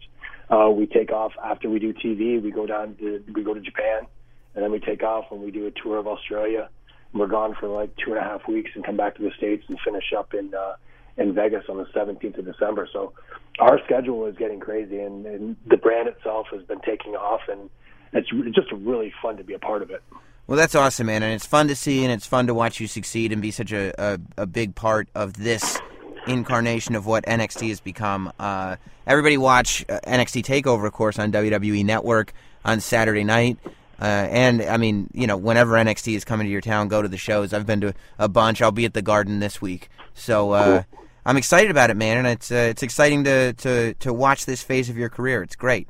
[0.49, 2.41] uh, we take off after we do TV.
[2.41, 4.07] We go down to we go to Japan,
[4.55, 6.69] and then we take off and we do a tour of Australia.
[7.13, 9.65] We're gone for like two and a half weeks and come back to the states
[9.67, 10.75] and finish up in uh,
[11.17, 12.87] in Vegas on the 17th of December.
[12.91, 13.13] So
[13.59, 17.69] our schedule is getting crazy, and, and the brand itself has been taking off, and
[18.13, 20.01] it's just really fun to be a part of it.
[20.47, 22.87] Well, that's awesome, man, and it's fun to see, and it's fun to watch you
[22.87, 25.79] succeed and be such a, a, a big part of this
[26.27, 28.31] incarnation of what NXT has become.
[28.39, 28.75] Uh,
[29.07, 32.33] everybody watch uh, NXT Takeover, of course, on WWE Network
[32.65, 33.57] on Saturday night.
[34.01, 37.07] Uh, and I mean, you know, whenever NXT is coming to your town, go to
[37.07, 37.53] the shows.
[37.53, 38.61] I've been to a bunch.
[38.61, 40.83] I'll be at the Garden this week, so uh,
[41.23, 42.17] I'm excited about it, man.
[42.17, 45.43] And it's uh, it's exciting to, to to watch this phase of your career.
[45.43, 45.87] It's great.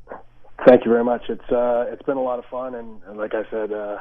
[0.66, 1.22] Thank you very much.
[1.30, 3.98] It's uh, it's been a lot of fun, and, and like I said, uh,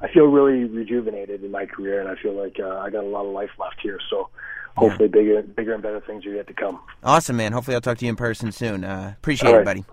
[0.00, 3.08] I feel really rejuvenated in my career, and I feel like uh, I got a
[3.08, 3.98] lot of life left here.
[4.08, 4.28] So
[4.76, 6.80] hopefully, bigger, bigger and better things are yet to come.
[7.02, 7.52] Awesome, man.
[7.52, 8.84] Hopefully, I'll talk to you in person soon.
[8.84, 9.84] Uh, appreciate All it, buddy.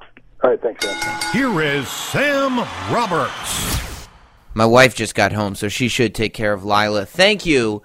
[0.43, 1.21] All right, thanks, man.
[1.33, 2.59] Here is Sam
[2.93, 4.07] Roberts.
[4.53, 7.05] My wife just got home, so she should take care of Lila.
[7.05, 7.81] Thank you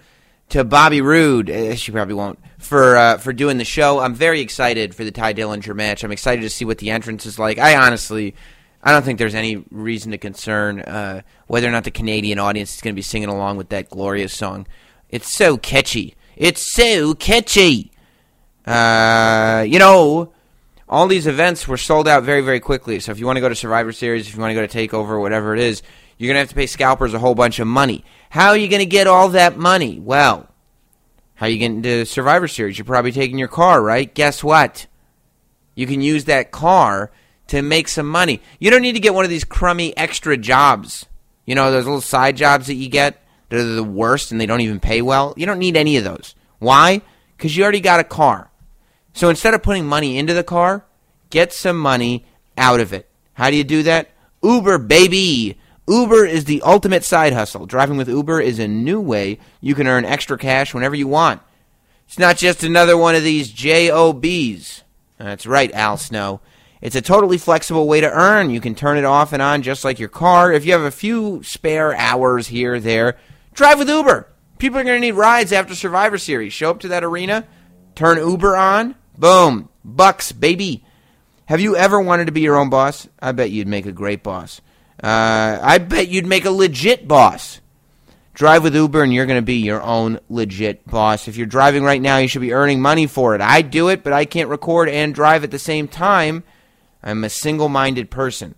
[0.51, 1.49] to Bobby Roode.
[1.49, 4.01] eh, She probably won't for uh, for doing the show.
[4.01, 6.05] I'm very excited for the Tye Dillinger match.
[6.05, 7.59] I'm excited to see what the entrance is like.
[7.59, 8.35] I honestly,
[8.83, 12.75] I don't think there's any reason to concern uh, whether or not the Canadian audience
[12.75, 14.67] is going to be singing along with that glorious song.
[15.09, 16.15] It's so catchy.
[16.37, 17.91] It's so catchy.
[18.67, 20.33] Uh, you know,
[20.91, 22.99] all these events were sold out very, very quickly.
[22.99, 24.79] So if you want to go to Survivor Series, if you want to go to
[24.89, 25.83] Takeover, whatever it is,
[26.19, 28.05] you're going to have to pay scalpers a whole bunch of money.
[28.29, 30.01] How are you going to get all that money?
[30.01, 30.49] Well,
[31.35, 32.77] how are you get into Survivor Series?
[32.77, 34.13] You're probably taking your car, right?
[34.13, 34.89] Guess what?
[35.77, 37.13] You can use that car
[37.47, 38.43] to make some money.
[38.59, 41.07] You don't need to get one of these crummy extra jobs.
[41.47, 44.47] You know, those little side jobs that you get that are the worst and they
[44.47, 45.35] don't even pay well.
[45.37, 46.35] You don't need any of those.
[46.59, 47.01] Why?
[47.37, 48.50] Because you already got a car.
[49.21, 50.87] So instead of putting money into the car,
[51.29, 52.25] get some money
[52.57, 53.07] out of it.
[53.35, 54.09] How do you do that?
[54.43, 55.59] Uber, baby.
[55.87, 57.67] Uber is the ultimate side hustle.
[57.67, 61.43] Driving with Uber is a new way you can earn extra cash whenever you want.
[62.07, 64.85] It's not just another one of these JOBs.
[65.19, 66.41] That's right, Al Snow.
[66.81, 68.49] It's a totally flexible way to earn.
[68.49, 70.51] You can turn it off and on just like your car.
[70.51, 73.19] If you have a few spare hours here or there,
[73.53, 74.33] drive with Uber.
[74.57, 76.55] People are going to need rides after Survivor Series.
[76.55, 77.47] Show up to that arena,
[77.95, 80.85] turn Uber on, boom, bucks, baby.
[81.45, 83.09] Have you ever wanted to be your own boss?
[83.21, 84.61] I bet you'd make a great boss.
[85.03, 87.61] Uh, I bet you'd make a legit boss.
[88.33, 91.29] Drive with Uber and you're going to be your own legit boss.
[91.29, 93.41] If you're driving right now, you should be earning money for it.
[93.41, 96.45] I do it, but I can't record and drive at the same time.
[97.03, 98.55] I'm a single minded person.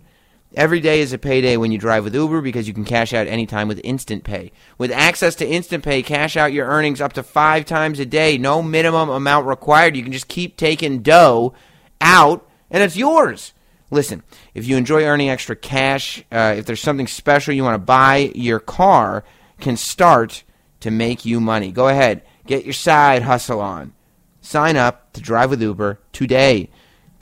[0.54, 3.26] Every day is a payday when you drive with Uber because you can cash out
[3.26, 4.52] anytime with Instant Pay.
[4.76, 8.36] With access to Instant Pay, cash out your earnings up to five times a day.
[8.36, 9.96] No minimum amount required.
[9.96, 11.54] You can just keep taking dough
[12.02, 13.54] out, and it's yours.
[13.90, 17.86] Listen, if you enjoy earning extra cash, uh, if there's something special you want to
[17.86, 19.24] buy, your car
[19.58, 20.44] can start
[20.80, 21.72] to make you money.
[21.72, 23.94] Go ahead, get your side hustle on.
[24.42, 26.68] Sign up to drive with Uber today.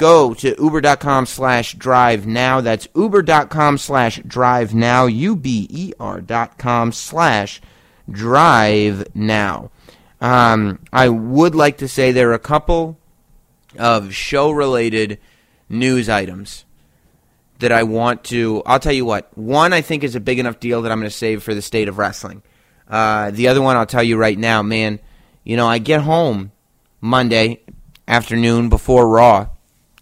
[0.01, 2.63] Go to uber.com slash drive now.
[2.63, 7.61] That's uber.com slash drive now, U-B-E-R dot com slash
[8.11, 9.71] drive now.
[10.21, 12.99] Um, I would like to say there are a couple
[13.79, 15.19] of show-related
[15.69, 16.65] news items
[17.59, 18.63] that I want to.
[18.65, 19.37] I'll tell you what.
[19.37, 21.63] One I think is a big enough deal that I'm going to save for the
[21.63, 22.43] state of wrestling.
[22.89, 24.99] Uh, the other one I'll tell you right now, man.
[25.45, 26.53] You know, I get home
[27.03, 27.61] Monday
[28.09, 29.49] afternoon before Raw,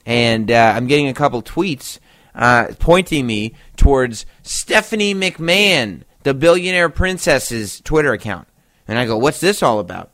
[0.09, 1.99] and uh, I'm getting a couple tweets
[2.35, 8.49] uh, pointing me towards Stephanie McMahon, the billionaire princess's Twitter account.
[8.89, 10.11] And I go, what's this all about?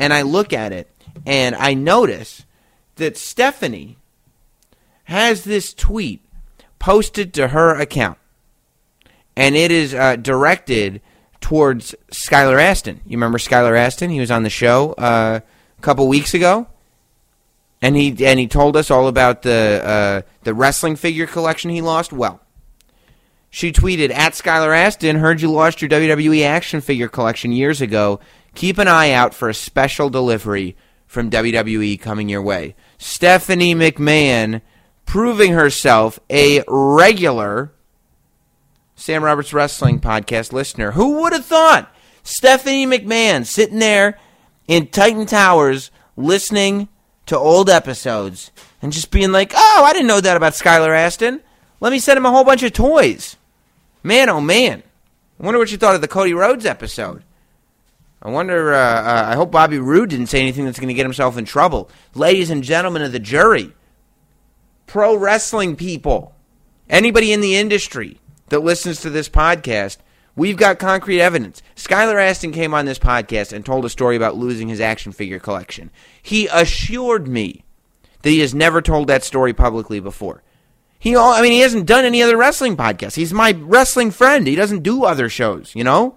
[0.00, 0.90] And I look at it,
[1.24, 2.44] and I notice
[2.96, 3.98] that Stephanie
[5.04, 6.24] has this tweet
[6.80, 8.18] posted to her account.
[9.36, 11.00] And it is uh, directed
[11.40, 13.00] towards Skylar Aston.
[13.06, 14.10] You remember Skylar Aston?
[14.10, 15.38] He was on the show uh,
[15.78, 16.66] a couple weeks ago,
[17.82, 21.80] and he and he told us all about the uh, the wrestling figure collection he
[21.80, 22.12] lost.
[22.12, 22.40] Well,
[23.48, 28.20] she tweeted at Skylar Aston, "Heard you lost your WWE action figure collection years ago.
[28.54, 34.60] Keep an eye out for a special delivery from WWE coming your way." Stephanie McMahon
[35.06, 37.72] proving herself a regular
[38.94, 40.92] Sam Roberts Wrestling Podcast listener.
[40.92, 41.92] Who would have thought?
[42.22, 44.18] Stephanie McMahon sitting there
[44.68, 46.88] in Titan Towers listening
[47.30, 48.50] to old episodes
[48.82, 51.40] and just being like, oh, I didn't know that about Skylar Aston.
[51.78, 53.36] Let me send him a whole bunch of toys.
[54.02, 54.82] Man, oh man.
[55.38, 57.22] I wonder what you thought of the Cody Rhodes episode.
[58.20, 61.06] I wonder, uh, uh, I hope Bobby Roode didn't say anything that's going to get
[61.06, 61.88] himself in trouble.
[62.14, 63.72] Ladies and gentlemen of the jury,
[64.86, 66.34] pro wrestling people,
[66.88, 69.98] anybody in the industry, that listens to this podcast,
[70.40, 71.62] we've got concrete evidence.
[71.76, 75.38] Skylar Aston came on this podcast and told a story about losing his action figure
[75.38, 75.90] collection.
[76.22, 77.62] He assured me
[78.22, 80.42] that he has never told that story publicly before.
[80.98, 83.16] He, I mean, he hasn't done any other wrestling podcasts.
[83.16, 84.46] He's my wrestling friend.
[84.46, 86.16] He doesn't do other shows, you know?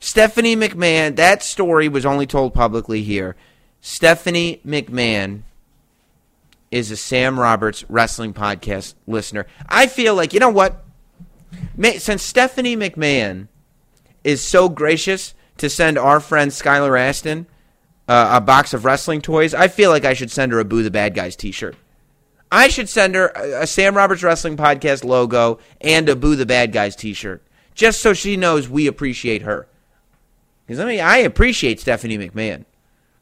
[0.00, 3.36] Stephanie McMahon, that story was only told publicly here.
[3.82, 5.42] Stephanie McMahon
[6.70, 9.46] is a Sam Roberts wrestling podcast listener.
[9.68, 10.85] I feel like, you know what?
[11.98, 13.48] Since Stephanie McMahon
[14.24, 17.46] is so gracious to send our friend Skylar Aston
[18.08, 20.82] uh, a box of wrestling toys, I feel like I should send her a Boo
[20.82, 21.76] the Bad Guys t shirt.
[22.50, 26.46] I should send her a, a Sam Roberts Wrestling Podcast logo and a Boo the
[26.46, 27.42] Bad Guys t shirt,
[27.74, 29.68] just so she knows we appreciate her.
[30.66, 32.64] Because I mean, I appreciate Stephanie McMahon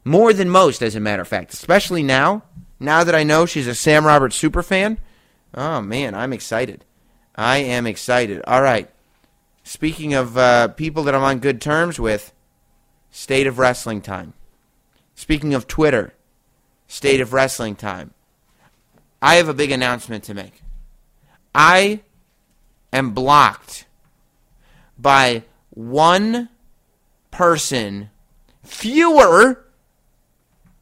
[0.05, 2.43] more than most, as a matter of fact, especially now
[2.79, 4.99] now that I know she's a Sam Roberts super fan,
[5.55, 6.85] oh man, I'm excited.
[7.35, 8.43] I am excited.
[8.47, 8.91] All right.
[9.63, 12.33] Speaking of uh, people that I'm on good terms with,
[13.11, 14.35] State of Wrestling time.
[15.15, 16.13] Speaking of Twitter,
[16.87, 18.13] State of Wrestling time.
[19.23, 20.63] I have a big announcement to make.
[21.55, 22.01] I
[22.93, 23.87] am blocked
[24.99, 26.49] by one
[27.31, 28.11] person
[28.63, 29.65] fewer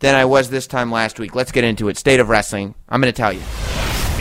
[0.00, 1.34] than I was this time last week.
[1.34, 1.96] Let's get into it.
[1.96, 2.74] State of Wrestling.
[2.88, 3.42] I'm going to tell you.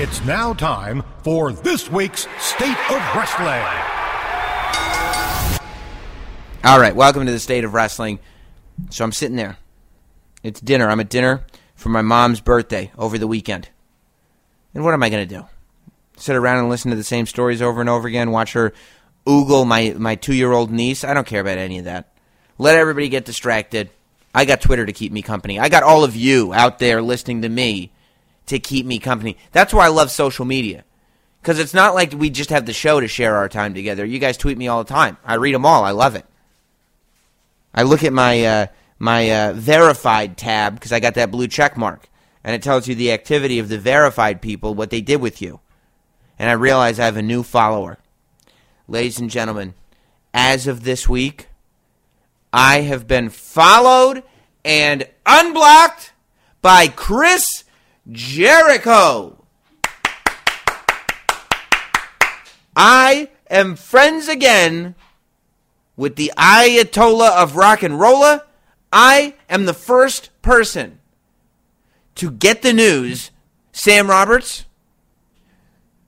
[0.02, 3.62] It's now time for this week's State of Wrestling.
[6.64, 8.18] All right, welcome to the State of Wrestling.
[8.90, 9.58] So I'm sitting there.
[10.42, 10.90] It's dinner.
[10.90, 13.70] I'm at dinner for my mom's birthday over the weekend.
[14.74, 15.46] And what am I going to do?
[16.18, 18.74] Sit around and listen to the same stories over and over again, watch her
[19.28, 21.04] oogle my, my two year old niece?
[21.04, 22.12] I don't care about any of that.
[22.58, 23.92] Let everybody get distracted
[24.34, 25.60] I got Twitter to keep me company.
[25.60, 27.92] I got all of you out there listening to me
[28.47, 29.38] to keep me company.
[29.51, 30.84] That's why I love social media.
[31.41, 34.06] Because it's not like we just have the show to share our time together.
[34.06, 35.17] You guys tweet me all the time.
[35.25, 35.84] I read them all.
[35.84, 36.25] I love it.
[37.73, 38.67] I look at my uh,
[38.99, 42.10] my uh, verified tab because I got that blue check mark,
[42.43, 45.62] and it tells you the activity of the verified people, what they did with you.
[46.38, 47.97] And I realize I have a new follower.
[48.88, 49.73] Ladies and gentlemen,
[50.34, 51.47] as of this week,
[52.54, 54.23] I have been followed
[54.65, 56.13] and unblocked
[56.62, 57.61] by Chris
[58.10, 59.44] Jericho.
[62.76, 64.95] I am friends again
[65.95, 68.41] with the Ayatollah of rock and roller.
[68.93, 70.99] I am the first person
[72.16, 73.32] to get the news.
[73.74, 74.66] Sam Roberts,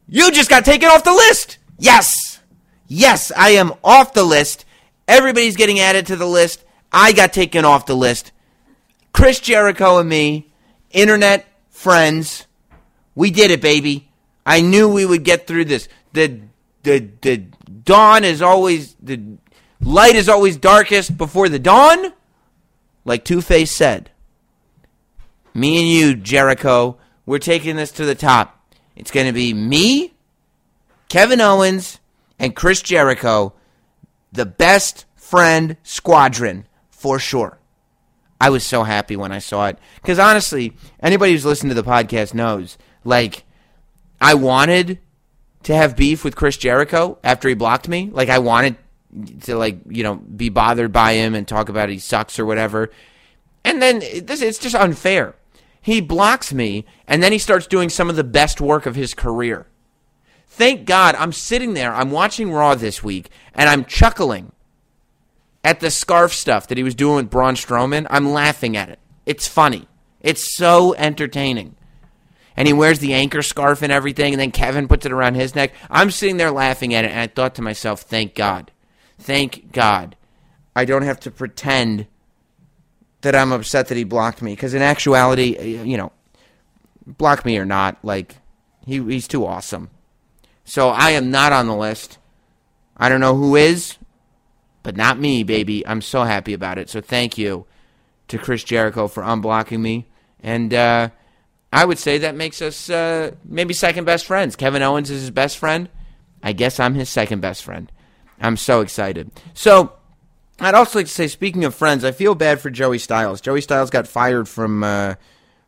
[0.07, 1.57] you just got taken off the list.
[1.77, 2.39] Yes.
[2.87, 4.65] Yes, I am off the list
[5.07, 6.63] Everybody's getting added to the list.
[6.91, 8.31] I got taken off the list.
[9.11, 10.51] Chris Jericho and me,
[10.91, 11.45] internet
[11.83, 12.47] friends,
[13.13, 14.09] we did it, baby.
[14.45, 15.89] I knew we would get through this.
[16.13, 16.39] The
[16.83, 19.37] the the dawn is always the
[19.81, 22.13] light is always darkest before the dawn,
[23.03, 24.09] like Two Face said.
[25.53, 28.59] Me and you, Jericho, we're taking this to the top.
[28.95, 30.13] It's going to be me,
[31.09, 31.99] Kevin Owens,
[32.39, 33.53] and Chris Jericho,
[34.31, 37.59] the best friend squadron for sure.
[38.43, 39.79] I was so happy when I saw it.
[40.01, 43.45] Because honestly, anybody who's listened to the podcast knows, like,
[44.19, 44.99] I wanted
[45.63, 48.09] to have beef with Chris Jericho after he blocked me.
[48.11, 48.75] Like, I wanted
[49.43, 52.91] to, like, you know, be bothered by him and talk about he sucks or whatever.
[53.63, 55.35] And then this, it's just unfair.
[55.81, 59.13] He blocks me, and then he starts doing some of the best work of his
[59.13, 59.67] career.
[60.47, 64.51] Thank God I'm sitting there, I'm watching Raw this week, and I'm chuckling
[65.63, 68.07] at the scarf stuff that he was doing with Braun Strowman.
[68.09, 68.99] I'm laughing at it.
[69.25, 69.87] It's funny.
[70.21, 71.75] It's so entertaining.
[72.55, 75.55] And he wears the anchor scarf and everything, and then Kevin puts it around his
[75.55, 75.73] neck.
[75.89, 78.71] I'm sitting there laughing at it, and I thought to myself, thank God.
[79.17, 80.15] Thank God.
[80.75, 82.07] I don't have to pretend
[83.21, 86.11] that I'm upset that he blocked me because in actuality, uh, you know,
[87.05, 88.35] block me or not, like
[88.85, 89.89] he he's too awesome.
[90.65, 92.17] So I am not on the list.
[92.95, 93.97] I don't know who is,
[94.83, 95.85] but not me, baby.
[95.87, 96.89] I'm so happy about it.
[96.89, 97.65] So thank you
[98.27, 100.07] to Chris Jericho for unblocking me,
[100.41, 101.09] and uh,
[101.71, 104.55] I would say that makes us uh, maybe second best friends.
[104.55, 105.89] Kevin Owens is his best friend.
[106.43, 107.91] I guess I'm his second best friend.
[108.39, 109.31] I'm so excited.
[109.53, 109.93] So
[110.59, 113.41] I'd also like to say, speaking of friends, I feel bad for Joey Styles.
[113.41, 115.15] Joey Styles got fired from uh,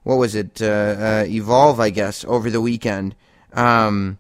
[0.03, 3.16] what was it, uh, uh, Evolve, I guess, over the weekend
[3.53, 4.18] um,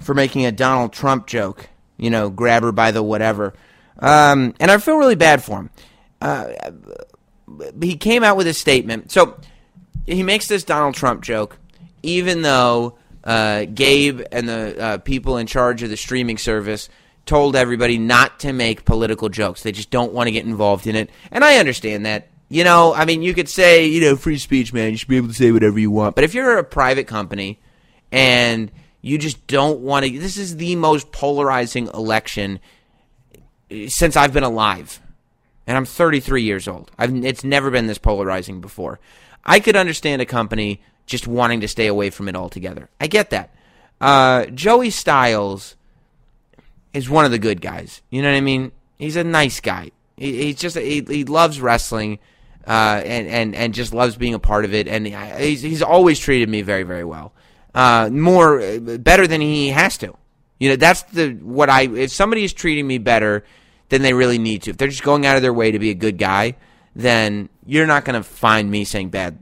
[0.00, 1.68] for making a Donald Trump joke.
[1.96, 3.54] You know, grab her by the whatever.
[4.02, 5.70] Um, and I feel really bad for him.
[6.20, 6.48] Uh,
[7.80, 9.12] he came out with a statement.
[9.12, 9.38] So
[10.06, 11.56] he makes this Donald Trump joke,
[12.02, 16.88] even though uh, Gabe and the uh, people in charge of the streaming service
[17.24, 19.62] told everybody not to make political jokes.
[19.62, 21.08] They just don't want to get involved in it.
[21.30, 22.28] And I understand that.
[22.48, 24.90] You know, I mean, you could say, you know, free speech, man.
[24.90, 26.14] You should be able to say whatever you want.
[26.14, 27.60] But if you're a private company
[28.10, 32.60] and you just don't want to, this is the most polarizing election
[33.88, 35.00] since I've been alive.
[35.66, 36.90] And I'm 33 years old.
[36.98, 38.98] I've, it's never been this polarizing before.
[39.44, 42.88] I could understand a company just wanting to stay away from it altogether.
[43.00, 43.54] I get that.
[44.00, 45.76] Uh, Joey Styles
[46.92, 48.02] is one of the good guys.
[48.10, 48.72] You know what I mean?
[48.98, 49.90] He's a nice guy.
[50.16, 52.18] He, he's just he, he loves wrestling,
[52.66, 54.88] uh, and and and just loves being a part of it.
[54.88, 57.32] And he's he's always treated me very very well,
[57.74, 60.16] uh, more better than he has to.
[60.58, 63.44] You know, that's the what I if somebody is treating me better
[63.92, 64.70] than they really need to.
[64.70, 66.56] If they're just going out of their way to be a good guy,
[66.96, 69.38] then you're not going to find me saying bad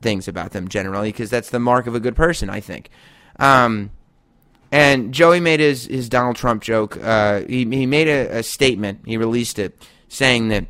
[0.00, 2.50] things about them generally because that's the mark of a good person.
[2.50, 2.90] I think.
[3.38, 3.92] Um,
[4.72, 6.98] and Joey made his, his Donald Trump joke.
[7.00, 9.02] Uh, he, he made a, a statement.
[9.06, 10.66] He released it saying that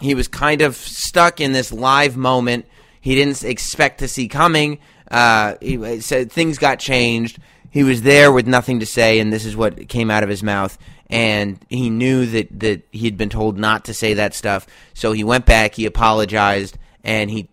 [0.00, 2.66] he was kind of stuck in this live moment
[3.00, 4.78] he didn't expect to see coming.
[5.10, 7.38] Uh, he said things got changed.
[7.70, 10.42] He was there with nothing to say, and this is what came out of his
[10.42, 10.76] mouth.
[11.10, 14.66] And he knew that, that he had been told not to say that stuff.
[14.94, 17.50] So he went back, he apologized, and he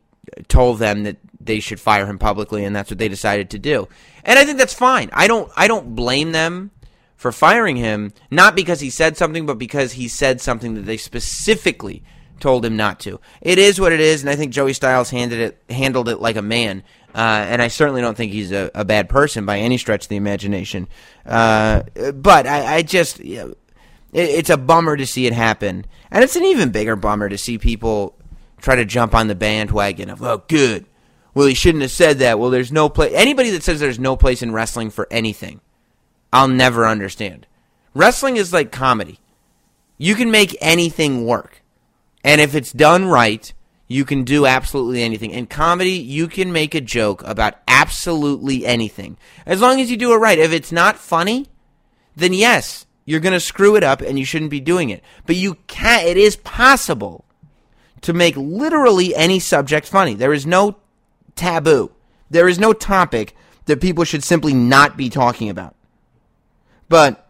[0.47, 3.87] told them that they should fire him publicly, and that's what they decided to do.
[4.23, 5.09] And I think that's fine.
[5.13, 6.71] I don't I don't blame them
[7.15, 10.97] for firing him, not because he said something, but because he said something that they
[10.97, 12.03] specifically
[12.39, 13.19] told him not to.
[13.41, 16.35] It is what it is, and I think Joey Styles handled it handled it like
[16.35, 16.83] a man.
[17.17, 20.09] Uh, and I certainly don't think he's a, a, bad person by any stretch of
[20.09, 20.87] the imagination.
[21.25, 21.81] Uh,
[22.13, 23.47] but I, I just, you know,
[24.13, 27.37] it, it's a bummer to see it happen, and it's an even bigger bummer to
[27.37, 28.15] see people
[28.61, 30.85] try to jump on the bandwagon of, oh, good,
[31.33, 32.37] well, he shouldn't have said that.
[32.37, 33.13] Well, there's no place.
[33.15, 35.61] Anybody that says there's no place in wrestling for anything,
[36.31, 37.47] I'll never understand.
[37.95, 39.19] Wrestling is like comedy.
[39.97, 41.63] You can make anything work.
[42.23, 43.51] And if it's done right,
[43.87, 45.31] you can do absolutely anything.
[45.31, 49.17] In comedy, you can make a joke about absolutely anything.
[49.45, 50.37] As long as you do it right.
[50.37, 51.47] If it's not funny,
[52.15, 55.01] then yes, you're going to screw it up and you shouldn't be doing it.
[55.25, 57.23] But you can it is possible
[58.01, 60.13] to make literally any subject funny.
[60.13, 60.77] There is no
[61.35, 61.91] taboo.
[62.29, 63.35] There is no topic
[63.65, 65.75] that people should simply not be talking about.
[66.89, 67.29] But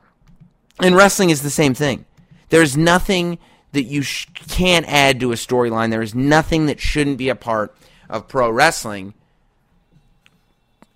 [0.81, 2.05] in wrestling is the same thing.
[2.49, 3.37] There's nothing
[3.71, 5.89] that you sh- can't add to a storyline.
[5.89, 7.75] There is nothing that shouldn't be a part
[8.09, 9.13] of pro wrestling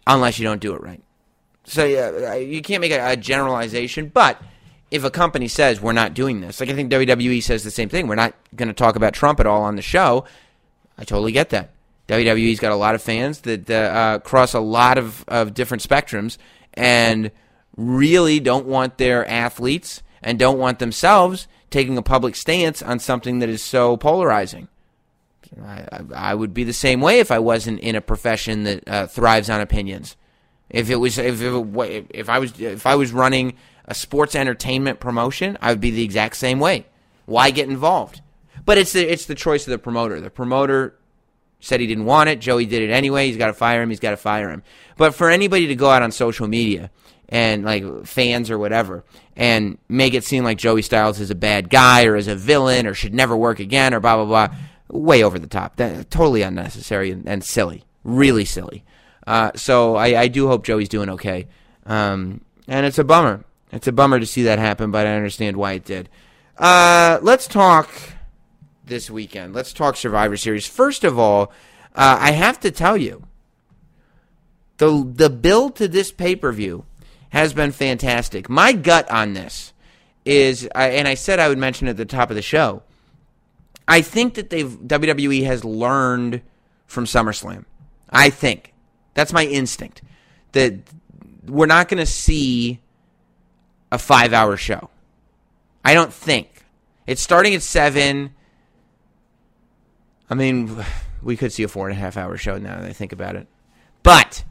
[0.08, 1.02] unless you don't do it right.
[1.64, 4.42] So yeah, you can't make a, a generalization, but
[4.90, 7.90] if a company says we're not doing this, like I think WWE says the same
[7.90, 10.26] thing, we're not going to talk about Trump at all on the show.
[10.98, 11.72] I totally get that.
[12.08, 16.38] WWE's got a lot of fans that uh, cross a lot of, of different spectrums
[16.74, 17.32] and
[17.78, 23.40] really don't want their athletes and don't want themselves taking a public stance on something
[23.40, 24.68] that is so polarizing.
[25.62, 29.08] I, I, would be the same way if I wasn't in a profession that uh,
[29.08, 30.16] thrives on opinions.
[30.70, 35.02] If it was, if it, if I was, if I was running a sports entertainment
[35.02, 36.86] promotion, I would be the exact same way.
[37.26, 38.22] Why get involved?
[38.64, 40.22] But it's the it's the choice of the promoter.
[40.22, 40.96] The promoter
[41.60, 42.40] said he didn't want it.
[42.40, 43.28] Joey did it anyway.
[43.28, 43.90] He's got to fire him.
[43.90, 44.64] He's got to fire him.
[44.98, 46.92] But for anybody to go out on social media
[47.28, 49.04] and like fans or whatever
[49.36, 52.86] and make it seem like Joey Styles is a bad guy or is a villain
[52.86, 54.56] or should never work again or blah blah blah,
[54.90, 55.78] way over the top.
[55.78, 57.86] That totally unnecessary and, and silly.
[58.04, 58.84] Really silly.
[59.26, 61.48] Uh, so I, I, do hope Joey's doing okay.
[61.86, 63.46] Um, and it's a bummer.
[63.72, 66.10] It's a bummer to see that happen, but I understand why it did.
[66.58, 67.90] Uh, let's talk
[68.86, 69.54] this weekend.
[69.54, 70.68] Let's talk Survivor Series.
[70.68, 71.52] First of all,
[71.96, 73.24] uh, I have to tell you,
[74.78, 76.86] the the build to this pay per view
[77.32, 78.50] has been fantastic.
[78.50, 79.74] My gut on this
[80.26, 82.84] is, and I said I would mention at the top of the show.
[83.88, 86.42] I think that they've WWE has learned
[86.86, 87.66] from SummerSlam.
[88.10, 88.74] I think
[89.14, 90.02] that's my instinct
[90.52, 90.76] that
[91.48, 92.80] we're not going to see
[93.92, 94.90] a five hour show.
[95.84, 96.64] I don't think
[97.08, 98.36] it's starting at seven.
[100.30, 100.84] I mean,
[101.22, 103.36] we could see a four and a half hour show now that I think about
[103.36, 103.48] it.
[104.04, 104.44] But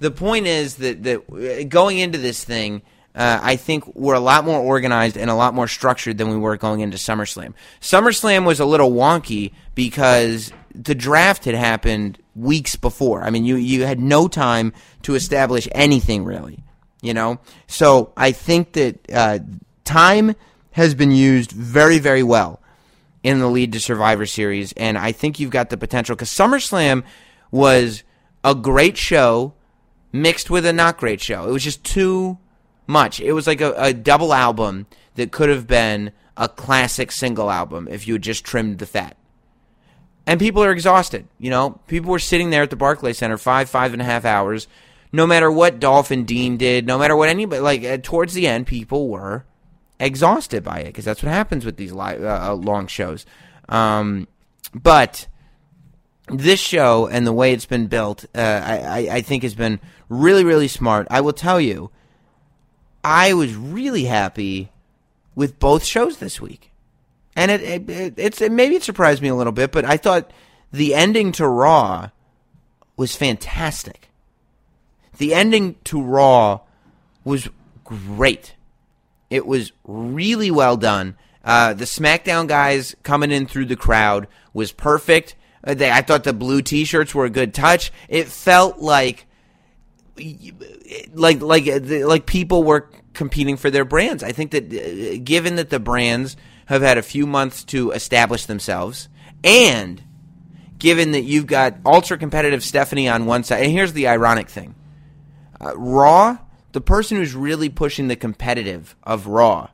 [0.00, 2.82] the point is that, that going into this thing,
[3.14, 6.36] uh, I think we're a lot more organized and a lot more structured than we
[6.36, 7.54] were going into SummerSlam.
[7.80, 13.22] SummerSlam was a little wonky because the draft had happened weeks before.
[13.22, 14.72] I mean, you, you had no time
[15.02, 16.62] to establish anything really,
[17.02, 17.38] you know?
[17.66, 19.40] So I think that uh,
[19.84, 20.34] time
[20.72, 22.60] has been used very, very well
[23.22, 27.02] in the lead to Survivor Series, and I think you've got the potential because SummerSlam
[27.50, 28.02] was
[28.42, 29.52] a great show
[30.12, 31.48] mixed with a not great show.
[31.48, 32.38] It was just too
[32.86, 33.20] much.
[33.20, 37.88] It was like a, a double album that could have been a classic single album
[37.90, 39.16] if you had just trimmed the fat.
[40.26, 41.26] And people are exhausted.
[41.38, 44.24] You know, people were sitting there at the Barclay Center five, five and a half
[44.24, 44.68] hours.
[45.12, 48.46] No matter what Dolph and Dean did, no matter what anybody like, uh, towards the
[48.46, 49.44] end, people were
[49.98, 53.26] exhausted by it because that's what happens with these uh, uh, long shows.
[53.68, 54.28] Um,
[54.72, 55.26] but
[56.28, 59.80] this show and the way it's been built, uh, I, I, think has been
[60.10, 61.06] really, really smart.
[61.10, 61.90] I will tell you,
[63.02, 64.70] I was really happy
[65.34, 66.70] with both shows this week,
[67.34, 69.96] and it, it, it it's it, maybe it surprised me a little bit, but I
[69.96, 70.30] thought
[70.70, 72.10] the ending to Raw
[72.98, 74.10] was fantastic.
[75.16, 76.60] The ending to Raw
[77.24, 77.48] was
[77.84, 78.54] great.
[79.30, 81.16] It was really well done.
[81.42, 85.36] Uh, the SmackDown guys coming in through the crowd was perfect.
[85.64, 87.92] Uh, they, I thought the blue T-shirts were a good touch.
[88.08, 89.26] It felt like,
[91.12, 94.22] like, like, like people were competing for their brands.
[94.22, 98.46] I think that uh, given that the brands have had a few months to establish
[98.46, 99.08] themselves,
[99.42, 100.02] and
[100.78, 104.74] given that you've got ultra competitive Stephanie on one side, and here's the ironic thing:
[105.60, 106.38] uh, Raw
[106.72, 109.68] the person who's really pushing the competitive of Raw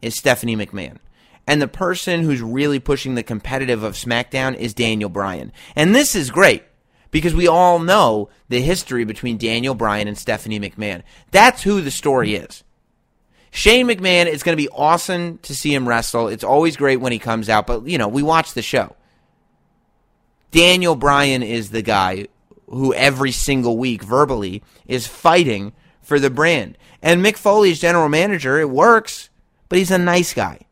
[0.00, 0.98] is Stephanie McMahon.
[1.46, 5.52] And the person who's really pushing the competitive of SmackDown is Daniel Bryan.
[5.76, 6.64] And this is great
[7.14, 11.04] because we all know the history between Daniel Bryan and Stephanie McMahon.
[11.30, 12.64] That's who the story is.
[13.52, 16.26] Shane McMahon, it's going to be awesome to see him wrestle.
[16.26, 18.96] It's always great when he comes out, but, you know, we watch the show.
[20.50, 22.26] Daniel Bryan is the guy
[22.68, 26.76] who every single week verbally is fighting for the brand.
[27.00, 29.30] And Mick Foley's general manager, it works,
[29.68, 30.62] but he's a nice guy.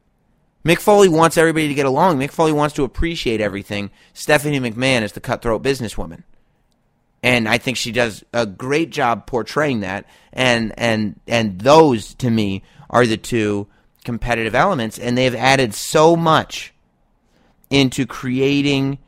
[0.64, 2.18] Mick Foley wants everybody to get along.
[2.18, 3.93] Mick Foley wants to appreciate everything.
[4.12, 6.24] Stephanie McMahon is the cutthroat businesswoman.
[7.23, 10.07] And I think she does a great job portraying that.
[10.33, 13.68] And and and those to me are the two
[14.05, 14.99] competitive elements.
[14.99, 16.73] And they've added so much
[17.70, 18.99] into creating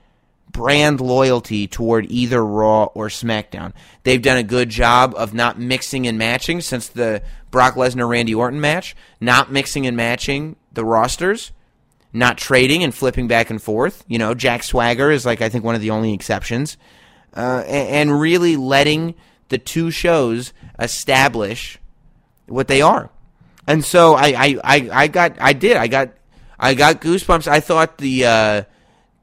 [0.55, 3.73] brand loyalty toward either Raw or SmackDown.
[4.05, 8.35] They've done a good job of not mixing and matching since the Brock Lesnar Randy
[8.35, 11.53] Orton match, not mixing and matching the rosters,
[12.12, 14.05] not trading and flipping back and forth.
[14.07, 16.79] You know, Jack Swagger is like I think one of the only exceptions,
[17.35, 19.14] uh, and, really letting
[19.49, 21.78] the two shows establish
[22.47, 23.11] what they are.
[23.66, 26.11] And so I, I, I, I got I did I got
[26.59, 27.49] I got goosebumps.
[27.49, 28.62] I thought the uh,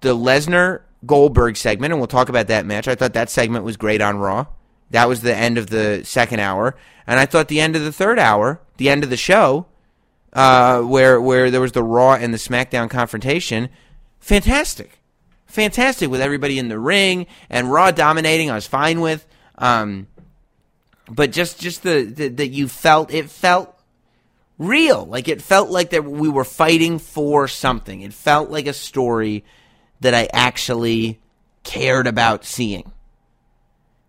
[0.01, 2.87] the Lesnar Goldberg segment, and we'll talk about that match.
[2.87, 4.47] I thought that segment was great on Raw.
[4.89, 6.75] That was the end of the second hour,
[7.07, 9.67] and I thought the end of the third hour, the end of the show,
[10.33, 13.69] uh, where where there was the Raw and the SmackDown confrontation,
[14.19, 15.00] fantastic,
[15.51, 18.49] fantastic with everybody in the ring and Raw dominating.
[18.49, 19.25] I was fine with,
[19.57, 20.07] um,
[21.09, 23.77] but just just the, that you felt it felt
[24.57, 28.01] real, like it felt like that we were fighting for something.
[28.01, 29.43] It felt like a story
[30.01, 31.19] that I actually
[31.63, 32.91] cared about seeing.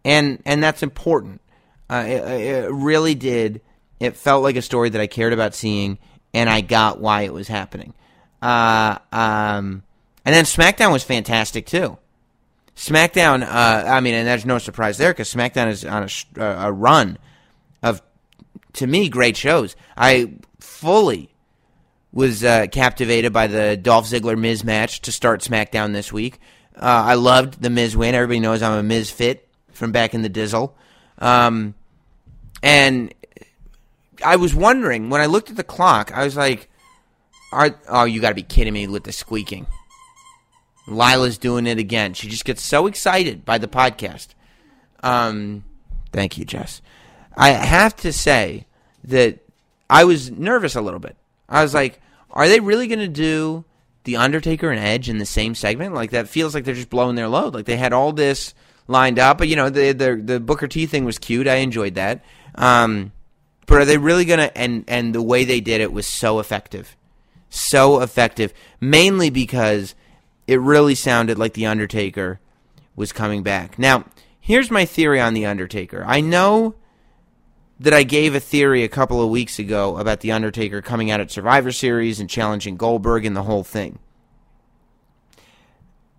[0.05, 1.41] And and that's important.
[1.89, 3.61] Uh, it, it really did.
[4.01, 5.99] It felt like a story that I cared about seeing,
[6.35, 7.95] and I got why it was happening.
[8.41, 9.85] Uh, um,
[10.25, 11.99] and then SmackDown was fantastic too.
[12.77, 16.73] SmackDown, uh, I mean, and there's no surprise there because SmackDown is on a, a
[16.73, 17.19] run
[17.83, 18.01] of,
[18.75, 19.77] to me, great shows.
[19.97, 21.35] I fully
[22.13, 26.39] was uh, captivated by the Dolph Ziggler Miz match to start SmackDown this week.
[26.77, 28.15] Uh, I loved the Miz win.
[28.15, 30.73] Everybody knows I'm a Miz fit from back in the Dizzle.
[31.19, 31.75] Um,
[32.63, 33.15] and
[34.25, 36.69] I was wondering when I looked at the clock, I was like,
[37.53, 39.67] Are, "Oh, you got to be kidding me with the squeaking."
[40.87, 42.15] Lila's doing it again.
[42.15, 44.29] She just gets so excited by the podcast.
[45.03, 45.65] Um,
[46.13, 46.83] thank you, Jess.
[47.37, 48.67] I have to say
[49.05, 49.39] that
[49.89, 51.17] I was nervous a little bit.
[51.49, 53.65] I was like, are they really going to do
[54.05, 55.95] the Undertaker and Edge in the same segment?
[55.95, 57.55] Like that feels like they're just blowing their load.
[57.55, 58.55] Like they had all this
[58.89, 61.47] lined up, but you know the the, the Booker T thing was cute.
[61.47, 62.25] I enjoyed that.
[62.55, 63.13] Um,
[63.67, 64.57] but are they really going to?
[64.59, 66.97] And and the way they did it was so effective,
[67.51, 68.53] so effective.
[68.81, 69.95] Mainly because
[70.47, 72.41] it really sounded like the Undertaker
[72.97, 73.79] was coming back.
[73.79, 74.05] Now,
[74.41, 76.05] here's my theory on the Undertaker.
[76.07, 76.75] I know
[77.79, 81.21] that I gave a theory a couple of weeks ago about The Undertaker coming out
[81.21, 83.99] at Survivor Series and challenging Goldberg and the whole thing.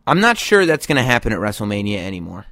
[0.06, 2.48] I'm not sure that's going to happen at WrestleMania anymore.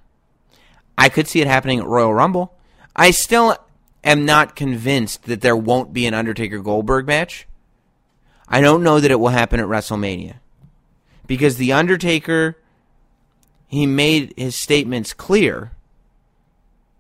[0.98, 2.58] I could see it happening at Royal Rumble.
[2.96, 3.58] I still
[4.04, 7.48] am not convinced that there won't be an Undertaker Goldberg match.
[8.48, 10.36] I don't know that it will happen at WrestleMania.
[11.32, 12.58] Because The Undertaker,
[13.66, 15.72] he made his statements clear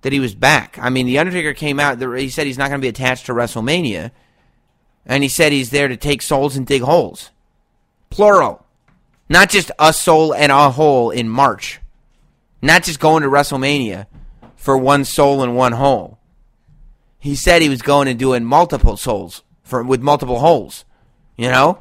[0.03, 0.79] that he was back.
[0.81, 3.33] I mean, The Undertaker came out, he said he's not going to be attached to
[3.33, 4.11] WrestleMania,
[5.05, 7.31] and he said he's there to take souls and dig holes.
[8.09, 8.65] Plural.
[9.27, 11.81] Not just a soul and a hole in March.
[12.61, 14.05] Not just going to WrestleMania
[14.55, 16.19] for one soul and one hole.
[17.19, 20.85] He said he was going and doing multiple souls for with multiple holes.
[21.35, 21.79] You know?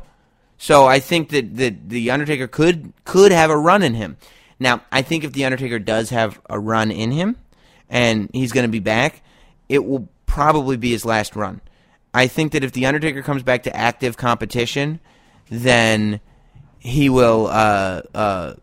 [0.63, 4.19] So I think that, that the Undertaker could could have a run in him.
[4.59, 7.37] Now, I think if the Undertaker does have a run in him,
[7.89, 9.23] and he's going to be back,
[9.71, 11.63] it will probably be his last run.
[12.13, 15.01] I think that if the Undertaker comes back to active competition,
[15.49, 16.21] then
[16.79, 18.55] he will uh, uh,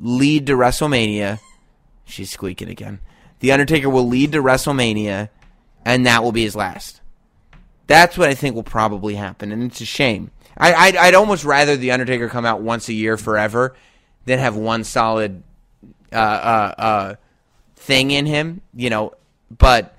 [0.00, 1.38] lead to WrestleMania.
[2.04, 2.98] She's squeaking again.
[3.38, 5.28] The Undertaker will lead to WrestleMania,
[5.84, 7.00] and that will be his last.
[7.86, 10.31] That's what I think will probably happen, and it's a shame.
[10.56, 13.74] I, I'd, I'd almost rather the Undertaker come out once a year forever
[14.24, 15.42] than have one solid
[16.12, 17.14] uh, uh, uh,
[17.76, 19.14] thing in him, you know.
[19.50, 19.96] But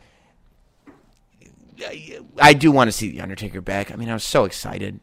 [2.41, 3.91] I do want to see the Undertaker back.
[3.91, 4.99] I mean, I was so excited.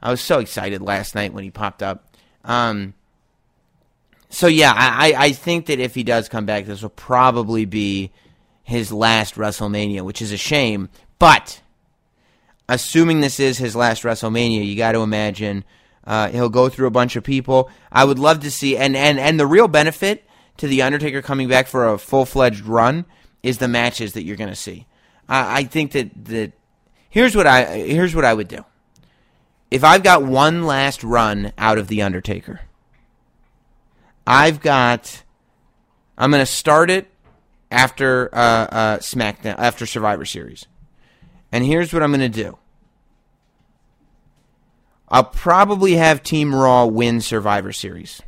[0.00, 2.16] I was so excited last night when he popped up.
[2.44, 2.94] Um,
[4.28, 8.10] so yeah, I, I think that if he does come back, this will probably be
[8.62, 10.88] his last WrestleMania, which is a shame.
[11.18, 11.60] But
[12.74, 15.64] assuming this is his last WrestleMania, you got to imagine
[16.04, 17.70] uh, he'll go through a bunch of people.
[17.90, 20.24] I would love to see, and and and the real benefit
[20.56, 23.04] to the Undertaker coming back for a full fledged run
[23.42, 24.86] is the matches that you're going to see.
[25.28, 26.52] I, I think that that
[27.08, 28.64] here's what I here's what I would do.
[29.70, 32.60] If I've got one last run out of the Undertaker,
[34.26, 35.22] I've got.
[36.18, 37.08] I'm going to start it
[37.70, 40.66] after uh, uh, SmackDown after Survivor Series,
[41.50, 42.58] and here's what I'm going to do.
[45.12, 48.22] I'll probably have Team Raw win Survivor Series.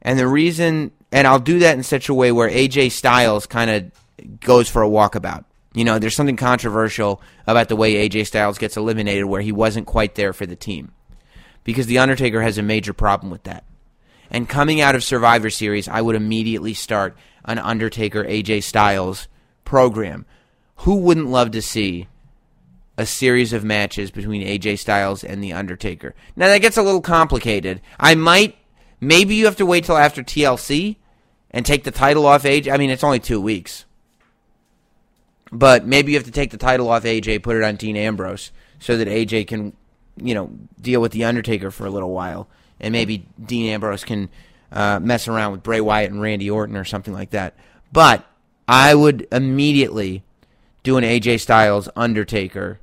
[0.00, 3.70] And the reason and I'll do that in such a way where AJ Styles kind
[3.70, 5.44] of goes for a walkabout.
[5.74, 9.86] You know, there's something controversial about the way AJ Styles gets eliminated where he wasn't
[9.86, 10.92] quite there for the team.
[11.64, 13.64] Because The Undertaker has a major problem with that.
[14.30, 19.28] And coming out of Survivor Series, I would immediately start an Undertaker AJ Styles
[19.64, 20.26] program.
[20.76, 22.08] Who wouldn't love to see
[22.98, 26.14] a series of matches between AJ Styles and The Undertaker?
[26.34, 27.80] Now, that gets a little complicated.
[27.98, 28.56] I might
[29.00, 30.96] Maybe you have to wait till after TLC
[31.50, 32.72] and take the title off AJ.
[32.72, 33.84] I mean, it's only two weeks.
[35.52, 38.50] But maybe you have to take the title off AJ, put it on Dean Ambrose,
[38.80, 39.74] so that AJ can,
[40.16, 42.48] you know, deal with The Undertaker for a little while.
[42.80, 44.28] And maybe Dean Ambrose can
[44.72, 47.54] uh, mess around with Bray Wyatt and Randy Orton or something like that.
[47.92, 48.26] But
[48.66, 50.24] I would immediately
[50.82, 52.80] do an AJ Styles Undertaker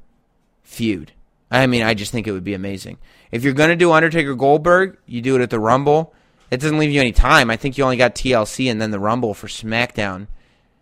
[0.73, 1.11] feud.
[1.51, 2.97] I mean, I just think it would be amazing.
[3.31, 6.13] If you're going to do Undertaker Goldberg, you do it at the Rumble.
[6.49, 7.49] It doesn't leave you any time.
[7.49, 10.27] I think you only got TLC and then the Rumble for SmackDown.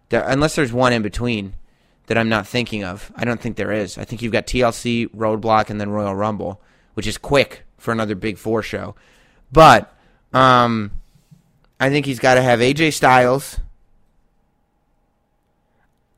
[0.10, 1.54] There, unless there's one in between
[2.08, 3.12] that I'm not thinking of.
[3.16, 3.98] I don't think there is.
[3.98, 6.62] I think you've got TLC, Roadblock, and then Royal Rumble,
[6.94, 8.96] which is quick for another Big Four show.
[9.52, 9.94] But
[10.34, 10.92] Um,
[11.80, 13.60] I think he's got to have AJ Styles.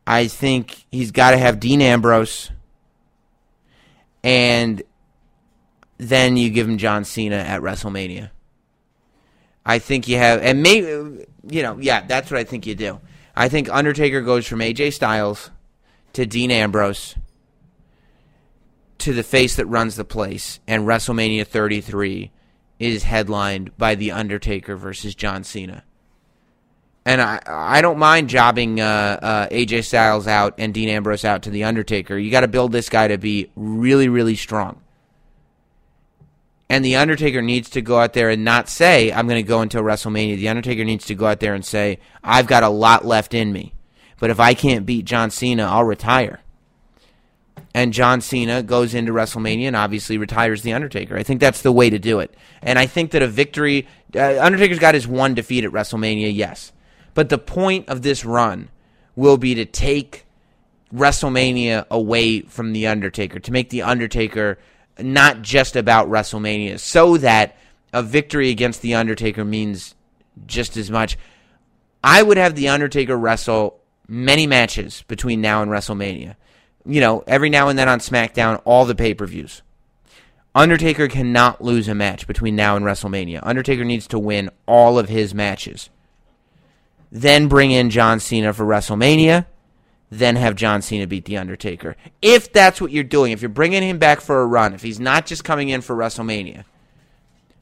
[0.06, 2.52] I think he's got to have Dean Ambrose.
[4.24, 4.82] And
[5.98, 8.32] then you give him John Cena at WrestleMania.
[9.66, 13.00] I think you have, and maybe, you know, yeah, that's what I think you do.
[13.36, 15.50] I think Undertaker goes from AJ Styles
[16.14, 17.16] to Dean Ambrose
[19.00, 22.32] to the face that runs the place, and WrestleMania 33
[22.80, 25.84] is headlined by The Undertaker versus John Cena.
[27.06, 31.44] And I I don't mind jobbing uh, uh, AJ Styles out and Dean Ambrose out
[31.44, 32.18] to The Undertaker.
[32.18, 34.80] You got to build this guy to be really, really strong.
[36.70, 39.62] And The Undertaker needs to go out there and not say, I'm going to go
[39.62, 40.38] until WrestleMania.
[40.38, 43.54] The Undertaker needs to go out there and say, I've got a lot left in
[43.54, 43.74] me.
[44.20, 46.40] But if I can't beat John Cena, I'll retire.
[47.76, 51.18] And John Cena goes into WrestleMania and obviously retires The Undertaker.
[51.18, 52.34] I think that's the way to do it.
[52.62, 56.72] And I think that a victory, uh, Undertaker's got his one defeat at WrestleMania, yes.
[57.14, 58.70] But the point of this run
[59.16, 60.26] will be to take
[60.94, 64.60] WrestleMania away from The Undertaker, to make The Undertaker
[65.00, 67.58] not just about WrestleMania, so that
[67.92, 69.96] a victory against The Undertaker means
[70.46, 71.18] just as much.
[72.04, 76.36] I would have The Undertaker wrestle many matches between now and WrestleMania.
[76.86, 79.62] You know, every now and then on SmackDown, all the pay per views.
[80.56, 83.40] Undertaker cannot lose a match between now and WrestleMania.
[83.42, 85.90] Undertaker needs to win all of his matches.
[87.14, 89.46] Then bring in John Cena for WrestleMania
[90.20, 91.96] then have John Cena beat The Undertaker.
[92.22, 95.00] If that's what you're doing, if you're bringing him back for a run, if he's
[95.00, 96.66] not just coming in for WrestleMania,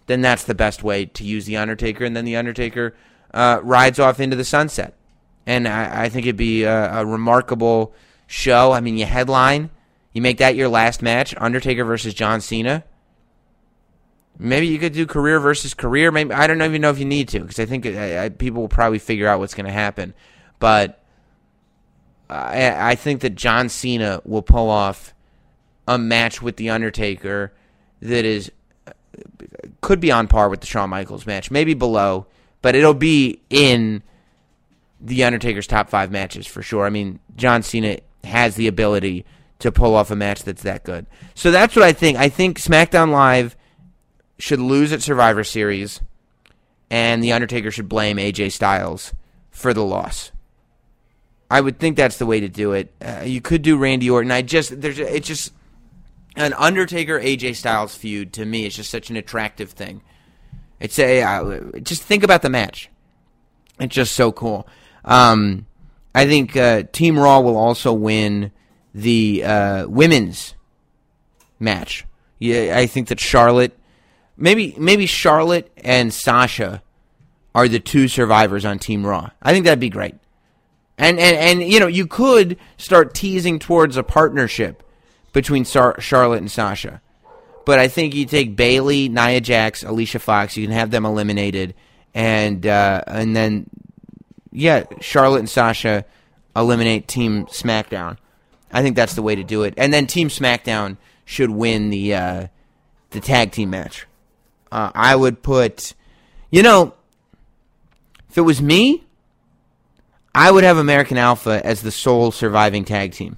[0.08, 2.93] then that's the best way to use The Undertaker, and then The Undertaker
[3.34, 4.95] uh, rides off into the sunset.
[5.45, 7.93] And I, I think it'd be a, a, remarkable
[8.28, 8.72] show.
[8.74, 9.70] I mean, you headline,
[10.14, 12.84] you make that your last match Undertaker versus John Cena.
[14.44, 16.12] Maybe you could do career versus career.
[16.12, 18.62] Maybe I don't even know if you need to because I think I, I, people
[18.62, 20.16] will probably figure out what's going to happen.
[20.58, 21.04] But
[22.28, 25.14] I, I think that John Cena will pull off
[25.88, 27.54] a match with The Undertaker
[28.02, 28.52] that is
[28.88, 28.94] uh,
[29.82, 32.26] could be on par with the Shawn Michaels match, maybe below,
[32.64, 34.02] but it'll be in
[35.00, 36.88] the Undertaker's top five matches for sure.
[36.88, 39.24] I mean, John Cena has the ability
[39.60, 41.06] to pull off a match that's that good.
[41.36, 42.18] So that's what I think.
[42.18, 43.56] I think SmackDown Live
[44.42, 46.02] should lose at Survivor Series,
[46.89, 49.14] and the Undertaker should blame AJ Styles
[49.50, 50.32] for the loss.
[51.50, 52.94] I would think that's the way to do it.
[53.02, 54.32] Uh, you could do Randy Orton.
[54.32, 55.54] I just there's it's just
[56.36, 60.02] an Undertaker AJ Styles feud to me is just such an attractive thing.
[60.80, 62.89] It's a uh, just think about the match.
[63.80, 64.68] It's just so cool.
[65.04, 65.66] Um,
[66.16, 68.52] I think uh, Team Raw will also win
[68.94, 70.56] the uh, women's
[71.60, 72.06] match.
[72.39, 73.78] Yeah, I think that Charlotte,
[74.42, 76.82] maybe maybe Charlotte and Sasha
[77.54, 79.30] are the two survivors on Team Raw.
[79.42, 80.16] I think that'd be great.
[80.98, 84.84] And, and, and you know, you could start teasing towards a partnership
[85.34, 87.02] between Sar- Charlotte and Sasha.
[87.66, 91.74] But I think you take Bayley, Nia Jax, Alicia Fox, you can have them eliminated.
[92.14, 93.70] And, uh, and then,
[94.52, 96.06] yeah, Charlotte and Sasha
[96.56, 98.18] eliminate Team SmackDown.
[98.72, 99.74] I think that's the way to do it.
[99.78, 102.48] And then Team SmackDown should win the, uh,
[103.12, 104.06] the tag team match.
[104.72, 105.94] Uh, I would put,
[106.50, 106.94] you know,
[108.30, 109.04] if it was me,
[110.34, 113.38] I would have American Alpha as the sole surviving tag team.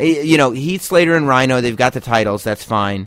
[0.00, 3.06] Eh, you know, Heath Slater and Rhino, they've got the titles, that's fine.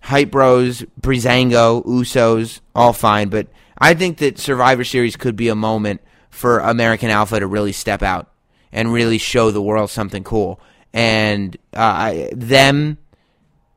[0.00, 3.28] Hype Bros, Breezango, Usos, all fine.
[3.28, 7.72] But I think that Survivor Series could be a moment for American Alpha to really
[7.72, 8.30] step out
[8.72, 10.60] and really show the world something cool.
[10.94, 12.98] And uh, them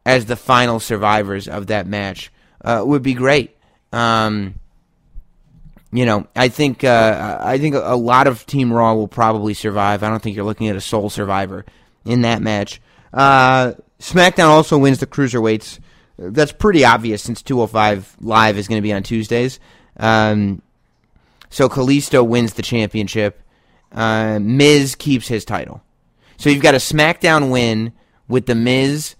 [0.05, 2.30] as the final survivors of that match
[2.63, 3.55] uh, would be great.
[3.91, 4.55] Um,
[5.91, 10.03] you know, I think uh, I think a lot of Team Raw will probably survive.
[10.03, 11.65] I don't think you're looking at a sole survivor
[12.05, 12.81] in that match.
[13.13, 15.79] Uh, SmackDown also wins the cruiserweights.
[16.17, 19.59] That's pretty obvious since 205 Live is going to be on Tuesdays.
[19.97, 20.61] Um,
[21.49, 23.41] so Kalisto wins the championship.
[23.91, 25.83] Uh, Miz keeps his title.
[26.37, 27.91] So you've got a SmackDown win
[28.27, 29.15] with the Miz.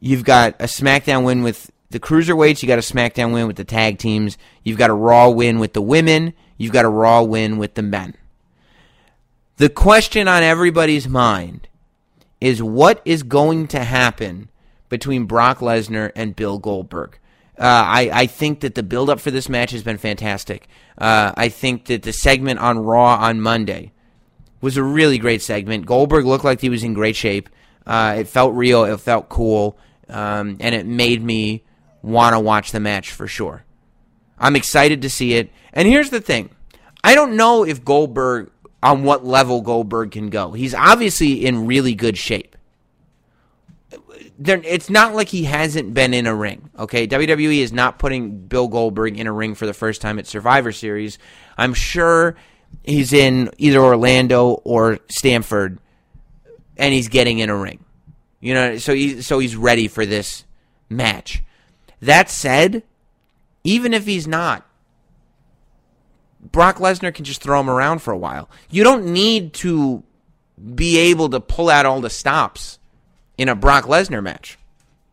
[0.00, 3.64] You've got a SmackDown win with the cruiserweights, you got a SmackDown win with the
[3.64, 4.38] tag teams.
[4.62, 6.34] You've got a Raw win with the women.
[6.56, 8.14] You've got a Raw win with the men.
[9.56, 11.68] The question on everybody's mind
[12.40, 14.48] is what is going to happen
[14.88, 17.18] between Brock Lesnar and Bill Goldberg.
[17.58, 20.66] Uh, I, I think that the build up for this match has been fantastic.
[20.96, 23.92] Uh, I think that the segment on Raw on Monday
[24.62, 25.86] was a really great segment.
[25.86, 27.50] Goldberg looked like he was in great shape.
[27.86, 28.84] Uh, it felt real.
[28.84, 29.78] It felt cool.
[30.08, 31.64] Um, and it made me
[32.02, 33.64] want to watch the match for sure.
[34.38, 35.50] I'm excited to see it.
[35.72, 36.50] And here's the thing
[37.04, 38.50] I don't know if Goldberg,
[38.82, 40.52] on what level Goldberg can go.
[40.52, 42.56] He's obviously in really good shape.
[44.42, 46.70] It's not like he hasn't been in a ring.
[46.78, 50.26] Okay, WWE is not putting Bill Goldberg in a ring for the first time at
[50.26, 51.18] Survivor Series.
[51.58, 52.36] I'm sure
[52.82, 55.78] he's in either Orlando or Stamford,
[56.78, 57.84] and he's getting in a ring.
[58.40, 60.44] You know, so he's so he's ready for this
[60.88, 61.42] match.
[62.00, 62.82] That said,
[63.64, 64.66] even if he's not,
[66.40, 68.48] Brock Lesnar can just throw him around for a while.
[68.70, 70.02] You don't need to
[70.74, 72.78] be able to pull out all the stops
[73.36, 74.58] in a Brock Lesnar match.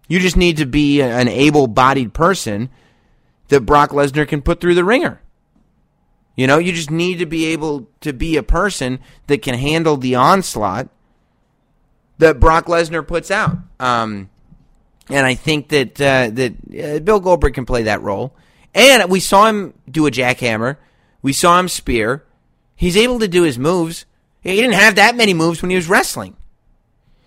[0.07, 2.69] You just need to be an able bodied person
[3.49, 5.21] that Brock Lesnar can put through the ringer.
[6.35, 9.97] You know, you just need to be able to be a person that can handle
[9.97, 10.87] the onslaught
[12.19, 13.57] that Brock Lesnar puts out.
[13.79, 14.29] Um,
[15.09, 18.35] and I think that uh, that uh, Bill Goldberg can play that role.
[18.73, 20.77] And we saw him do a jackhammer.
[21.21, 22.23] We saw him spear.
[22.75, 24.05] He's able to do his moves.
[24.41, 26.35] He didn't have that many moves when he was wrestling.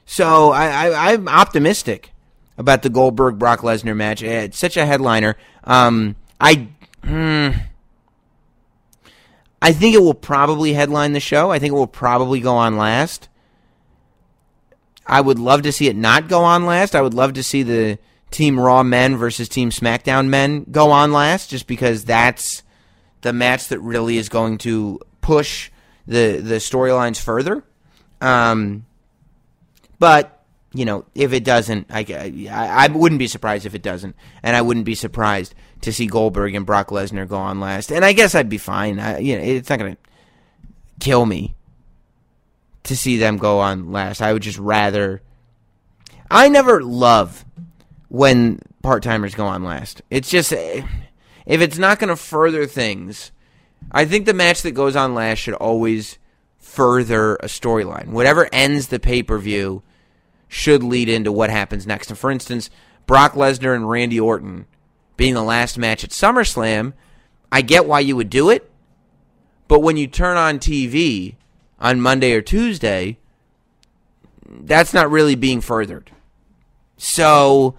[0.07, 2.12] So I, am optimistic
[2.59, 4.22] about the Goldberg Brock Lesnar match.
[4.22, 5.37] It's such a headliner.
[5.64, 6.68] Um, I,
[7.05, 7.51] hmm,
[9.62, 11.51] I think it will probably headline the show.
[11.51, 13.28] I think it will probably go on last.
[15.07, 16.94] I would love to see it not go on last.
[16.94, 17.98] I would love to see the
[18.30, 22.62] Team Raw men versus Team SmackDown men go on last, just because that's
[23.22, 25.70] the match that really is going to push
[26.07, 27.64] the the storylines further.
[28.20, 28.86] Um,
[29.98, 34.14] but you know, if it doesn't, I, I, I wouldn't be surprised if it doesn't,
[34.42, 37.90] and I wouldn't be surprised to see Goldberg and Brock Lesnar go on last.
[37.90, 39.01] And I guess I'd be fine.
[39.01, 40.01] I, you know, it's not going to
[41.01, 41.55] kill me
[42.85, 44.22] to see them go on last.
[44.22, 45.22] I would just rather.
[46.31, 47.45] I never love
[48.09, 50.03] when part timers go on last.
[50.11, 50.83] It's just eh,
[51.47, 53.33] if it's not going to further things.
[53.91, 56.18] I think the match that goes on last should always
[56.59, 58.09] further a storyline.
[58.09, 59.83] Whatever ends the pay per view
[60.47, 62.11] should lead into what happens next.
[62.11, 62.70] And for instance,
[63.07, 64.66] Brock Lesnar and Randy Orton
[65.16, 66.93] being the last match at SummerSlam,
[67.53, 68.70] I get why you would do it.
[69.68, 71.37] But when you turn on TV
[71.81, 73.18] on Monday or Tuesday,
[74.47, 76.11] that's not really being furthered.
[76.97, 77.76] So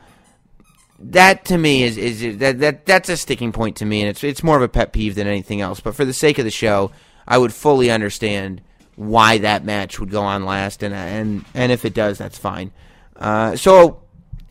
[0.99, 4.23] that to me is is that that that's a sticking point to me, and it's
[4.23, 5.79] it's more of a pet peeve than anything else.
[5.79, 6.91] But for the sake of the show,
[7.27, 8.61] I would fully understand
[8.95, 12.71] why that match would go on last, and and and if it does, that's fine.
[13.15, 14.01] Uh, so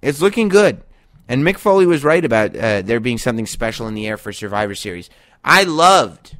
[0.02, 0.82] it's looking good,
[1.28, 4.32] and Mick Foley was right about uh, there being something special in the air for
[4.32, 5.10] Survivor Series.
[5.44, 6.36] I loved.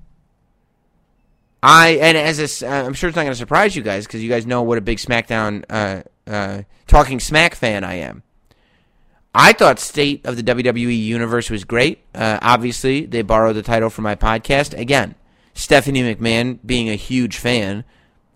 [1.63, 4.29] I and as uh, I'm sure it's not going to surprise you guys because you
[4.29, 8.23] guys know what a big SmackDown uh, uh, talking Smack fan I am.
[9.35, 12.01] I thought State of the WWE Universe was great.
[12.15, 14.77] Uh, obviously, they borrowed the title from my podcast.
[14.77, 15.15] Again,
[15.55, 17.85] Stephanie McMahon being a huge fan,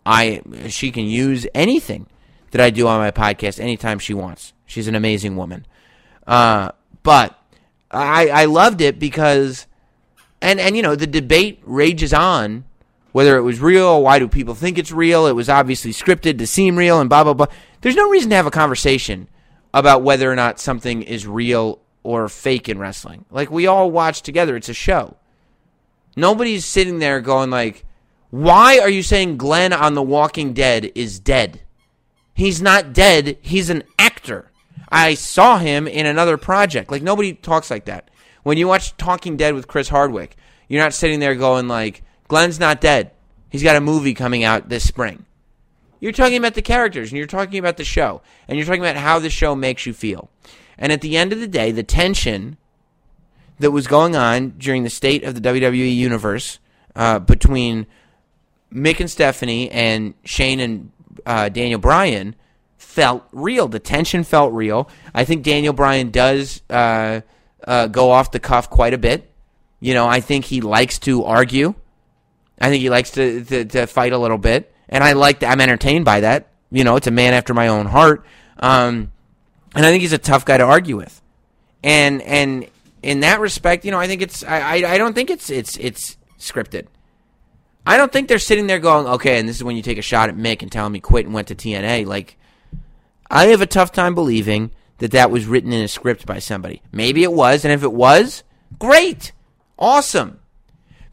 [0.04, 2.06] I she can use anything
[2.50, 4.52] that I do on my podcast anytime she wants.
[4.66, 5.66] She's an amazing woman.
[6.26, 6.72] Uh,
[7.02, 7.38] but
[7.90, 9.66] I I loved it because
[10.42, 12.64] and and you know the debate rages on
[13.14, 15.28] whether it was real, why do people think it's real?
[15.28, 17.46] It was obviously scripted to seem real and blah blah blah.
[17.80, 19.28] There's no reason to have a conversation
[19.72, 23.24] about whether or not something is real or fake in wrestling.
[23.30, 25.16] Like we all watch together, it's a show.
[26.16, 27.84] Nobody's sitting there going like
[28.30, 31.60] why are you saying Glenn on The Walking Dead is dead?
[32.34, 33.38] He's not dead.
[33.42, 34.50] He's an actor.
[34.88, 36.90] I saw him in another project.
[36.90, 38.10] Like nobody talks like that.
[38.42, 40.36] When you watch Talking Dead with Chris Hardwick,
[40.66, 43.10] you're not sitting there going like, Glenn's not dead.
[43.50, 45.26] He's got a movie coming out this spring.
[46.00, 48.96] You're talking about the characters and you're talking about the show and you're talking about
[48.96, 50.28] how the show makes you feel.
[50.76, 52.56] And at the end of the day, the tension
[53.58, 56.58] that was going on during the state of the WWE universe
[56.96, 57.86] uh, between
[58.72, 60.90] Mick and Stephanie and Shane and
[61.24, 62.34] uh, Daniel Bryan
[62.76, 63.68] felt real.
[63.68, 64.88] The tension felt real.
[65.14, 67.20] I think Daniel Bryan does uh,
[67.66, 69.30] uh, go off the cuff quite a bit.
[69.80, 71.74] You know, I think he likes to argue.
[72.60, 75.40] I think he likes to, to, to fight a little bit, and I like.
[75.40, 75.50] that.
[75.50, 76.48] I'm entertained by that.
[76.70, 78.24] You know, it's a man after my own heart,
[78.58, 79.12] um,
[79.74, 81.20] and I think he's a tough guy to argue with.
[81.82, 82.66] And and
[83.02, 84.42] in that respect, you know, I think it's.
[84.44, 86.86] I I, I don't think it's it's it's scripted.
[87.86, 90.02] I don't think they're sitting there going, okay, and this is when you take a
[90.02, 92.06] shot at Mick and tell him he quit and went to TNA.
[92.06, 92.38] Like,
[93.30, 96.80] I have a tough time believing that that was written in a script by somebody.
[96.92, 98.42] Maybe it was, and if it was,
[98.78, 99.32] great,
[99.78, 100.40] awesome.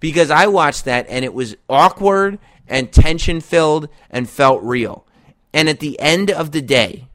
[0.02, 5.06] Because I watched that and it was awkward and tension filled and felt real.
[5.54, 7.08] And at the end of the day,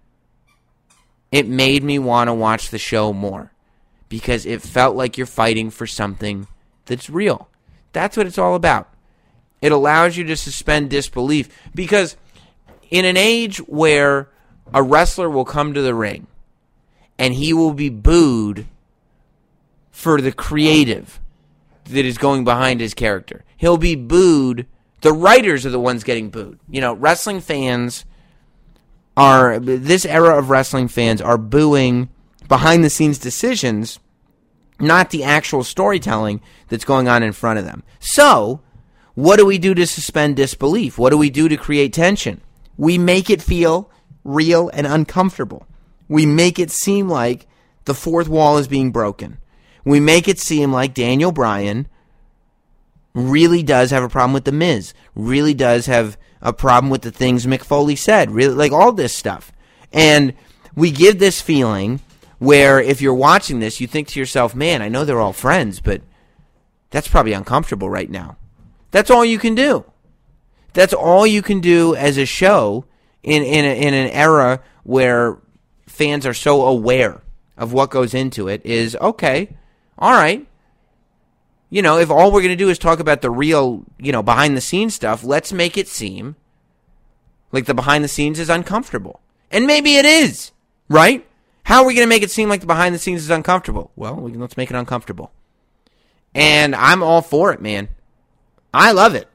[1.30, 3.52] it made me want to watch the show more
[4.08, 6.46] because it felt like you're fighting for something
[6.86, 7.48] that's real.
[7.92, 8.88] That's what it's all about.
[9.60, 12.16] It allows you to suspend disbelief because
[12.90, 14.28] in an age where
[14.72, 16.26] a wrestler will come to the ring
[17.18, 18.66] and he will be booed
[19.90, 21.18] for the creative
[21.88, 23.44] that is going behind his character.
[23.56, 24.66] He'll be booed.
[25.00, 26.58] The writers are the ones getting booed.
[26.68, 28.04] You know, wrestling fans
[29.16, 32.10] are this era of wrestling fans are booing
[32.48, 33.98] behind the scenes decisions,
[34.78, 37.82] not the actual storytelling that's going on in front of them.
[37.98, 38.60] So,
[39.14, 40.98] what do we do to suspend disbelief?
[40.98, 42.42] What do we do to create tension?
[42.76, 43.90] We make it feel
[44.24, 45.66] real and uncomfortable.
[46.08, 47.46] We make it seem like
[47.84, 49.38] the fourth wall is being broken.
[49.86, 51.86] We make it seem like Daniel Bryan
[53.14, 57.12] really does have a problem with the Miz, really does have a problem with the
[57.12, 59.52] things Mick Foley said, really like all this stuff.
[59.92, 60.34] And
[60.74, 62.00] we give this feeling
[62.38, 65.78] where if you're watching this, you think to yourself, man, I know they're all friends,
[65.78, 66.02] but
[66.90, 68.36] that's probably uncomfortable right now.
[68.90, 69.84] That's all you can do.
[70.72, 72.86] That's all you can do as a show
[73.22, 75.38] in in, a, in an era where
[75.86, 77.22] fans are so aware
[77.56, 79.56] of what goes into it is okay,
[79.98, 80.46] all right.
[81.70, 84.22] You know, if all we're going to do is talk about the real, you know,
[84.22, 86.36] behind the scenes stuff, let's make it seem
[87.52, 89.20] like the behind the scenes is uncomfortable.
[89.50, 90.52] And maybe it is,
[90.88, 91.26] right?
[91.64, 93.90] How are we going to make it seem like the behind the scenes is uncomfortable?
[93.96, 95.32] Well, we can, let's make it uncomfortable.
[96.34, 97.88] And I'm all for it, man.
[98.72, 99.28] I love it.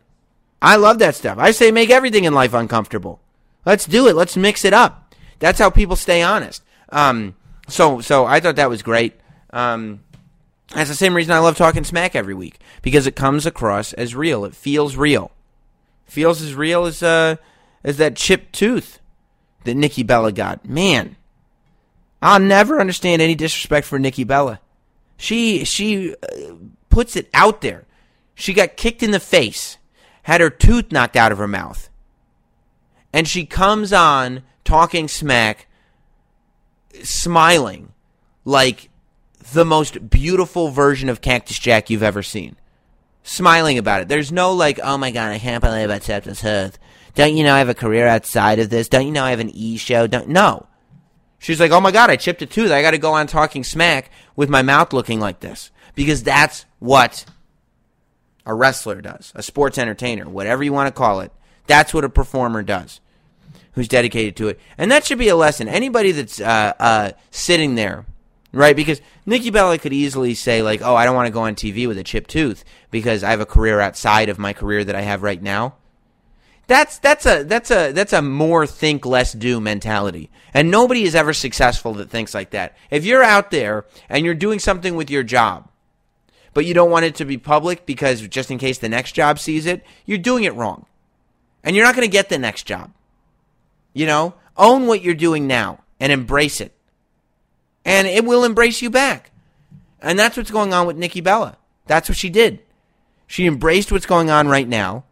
[0.61, 1.37] I love that stuff.
[1.39, 3.19] I say make everything in life uncomfortable.
[3.65, 4.15] Let's do it.
[4.15, 5.13] Let's mix it up.
[5.39, 6.63] That's how people stay honest.
[6.89, 7.35] Um,
[7.67, 9.19] so, so I thought that was great.
[9.49, 10.01] Um,
[10.73, 14.15] that's the same reason I love talking smack every week because it comes across as
[14.15, 14.45] real.
[14.45, 15.31] It feels real.
[16.05, 17.35] feels as real as uh,
[17.83, 18.99] as that chipped tooth
[19.63, 20.65] that Nikki Bella got.
[20.65, 21.17] Man,
[22.21, 24.59] I'll never understand any disrespect for Nikki Bella.
[25.17, 26.53] She she uh,
[26.89, 27.85] puts it out there.
[28.33, 29.77] She got kicked in the face,
[30.23, 31.89] had her tooth knocked out of her mouth,
[33.11, 35.67] and she comes on talking smack,
[37.03, 37.91] smiling
[38.45, 38.89] like
[39.53, 42.55] the most beautiful version of Cactus Jack you've ever seen.
[43.23, 44.07] Smiling about it.
[44.07, 46.77] There's no like, oh my god, I can't believe I tapped this head.
[47.15, 48.87] Don't you know I have a career outside of this?
[48.87, 50.07] Don't you know I have an E show?
[50.07, 50.67] Don't no.
[51.39, 52.71] She's like, oh my god, I chipped a tooth.
[52.71, 56.65] I got to go on talking smack with my mouth looking like this because that's
[56.79, 57.25] what
[58.45, 61.31] a wrestler does, a sports entertainer, whatever you want to call it.
[61.67, 63.01] That's what a performer does,
[63.73, 65.67] who's dedicated to it, and that should be a lesson.
[65.67, 68.05] Anybody that's uh, uh, sitting there
[68.51, 68.75] right?
[68.75, 71.87] Because Nikki Bella could easily say like, "Oh, I don't want to go on TV
[71.87, 75.01] with a chipped tooth because I have a career outside of my career that I
[75.01, 75.75] have right now."
[76.67, 80.29] That's that's a that's a that's a more think less do mentality.
[80.53, 82.77] And nobody is ever successful that thinks like that.
[82.89, 85.69] If you're out there and you're doing something with your job,
[86.53, 89.39] but you don't want it to be public because just in case the next job
[89.39, 90.85] sees it, you're doing it wrong.
[91.63, 92.91] And you're not going to get the next job.
[93.93, 96.73] You know, own what you're doing now and embrace it
[97.85, 99.31] and it will embrace you back.
[100.01, 101.57] And that's what's going on with Nikki Bella.
[101.85, 102.59] That's what she did.
[103.27, 105.05] She embraced what's going on right now.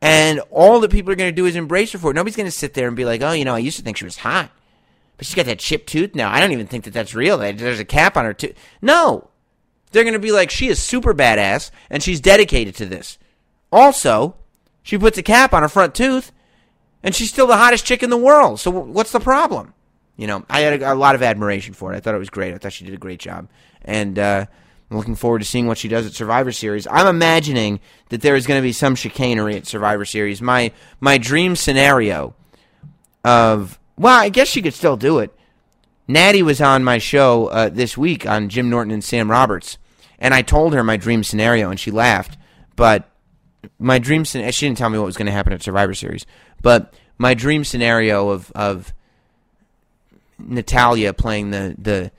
[0.00, 2.14] And all that people are going to do is embrace her for it.
[2.14, 3.96] Nobody's going to sit there and be like, oh, you know, I used to think
[3.96, 4.50] she was hot.
[5.16, 6.32] But she's got that chipped tooth now.
[6.32, 7.38] I don't even think that that's real.
[7.38, 8.56] There's a cap on her tooth.
[8.80, 9.30] No.
[9.92, 13.18] They're going to be like, she is super badass and she's dedicated to this.
[13.70, 14.34] Also,
[14.82, 16.32] she puts a cap on her front tooth
[17.02, 18.58] and she's still the hottest chick in the world.
[18.58, 19.74] So what's the problem?
[20.22, 21.96] You know, I had a, a, lot of admiration for it.
[21.96, 22.54] I thought it was great.
[22.54, 23.48] I thought she did a great job,
[23.84, 24.46] and uh,
[24.88, 26.86] I'm looking forward to seeing what she does at Survivor Series.
[26.88, 30.40] I'm imagining that there is going to be some chicanery at Survivor Series.
[30.40, 30.70] My
[31.00, 32.36] my dream scenario
[33.24, 35.36] of well, I guess she could still do it.
[36.06, 39.76] Natty was on my show uh, this week on Jim Norton and Sam Roberts,
[40.20, 42.38] and I told her my dream scenario, and she laughed.
[42.76, 43.10] But
[43.76, 46.26] my dream scenario, she didn't tell me what was going to happen at Survivor Series,
[46.60, 48.94] but my dream scenario of of
[50.46, 52.10] Natalya playing the the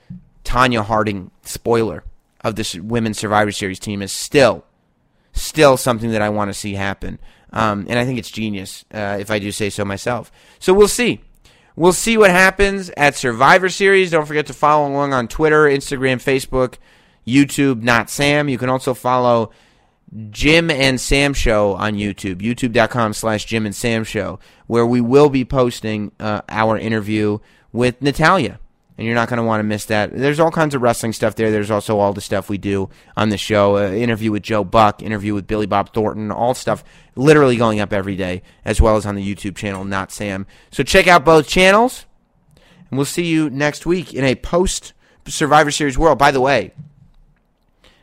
[0.44, 2.04] Tonya Harding spoiler
[2.42, 4.64] of this women's Survivor Series team is still
[5.32, 7.18] still something that I want to see happen.
[7.52, 10.32] Um, and I think it's genius, uh, if I do say so myself.
[10.58, 11.20] So we'll see.
[11.76, 14.10] We'll see what happens at Survivor Series.
[14.10, 16.78] Don't forget to follow along on Twitter, Instagram, Facebook,
[17.26, 18.48] YouTube, not Sam.
[18.48, 19.50] You can also follow
[20.30, 25.28] Jim and Sam Show on YouTube, youtube.com slash Jim and Sam Show, where we will
[25.30, 27.38] be posting uh, our interview
[27.74, 28.60] with Natalya.
[28.96, 30.16] And you're not going to want to miss that.
[30.16, 31.50] There's all kinds of wrestling stuff there.
[31.50, 33.76] There's also all the stuff we do on the show.
[33.76, 36.84] Uh, interview with Joe Buck, interview with Billy Bob Thornton, all stuff
[37.16, 40.46] literally going up every day, as well as on the YouTube channel, Not Sam.
[40.70, 42.06] So check out both channels,
[42.88, 44.92] and we'll see you next week in a post
[45.26, 46.18] Survivor Series world.
[46.18, 46.72] By the way,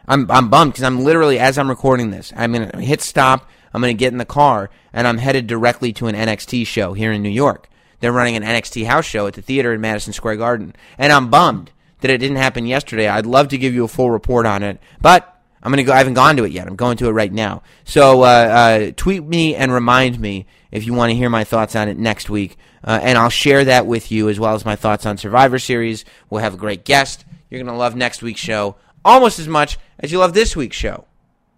[0.09, 3.49] I'm I'm bummed because I'm literally as I'm recording this, I'm gonna hit stop.
[3.73, 7.13] I'm gonna get in the car and I'm headed directly to an NXT show here
[7.13, 7.69] in New York.
[8.01, 11.29] They're running an NXT house show at the theater in Madison Square Garden, and I'm
[11.29, 11.71] bummed
[12.01, 13.07] that it didn't happen yesterday.
[13.07, 15.93] I'd love to give you a full report on it, but I'm gonna go.
[15.93, 16.67] I haven't gone to it yet.
[16.67, 17.61] I'm going to it right now.
[17.85, 21.75] So uh, uh, tweet me and remind me if you want to hear my thoughts
[21.75, 24.75] on it next week, uh, and I'll share that with you as well as my
[24.75, 26.03] thoughts on Survivor Series.
[26.29, 27.23] We'll have a great guest.
[27.49, 31.05] You're gonna love next week's show almost as much as you love this week's show.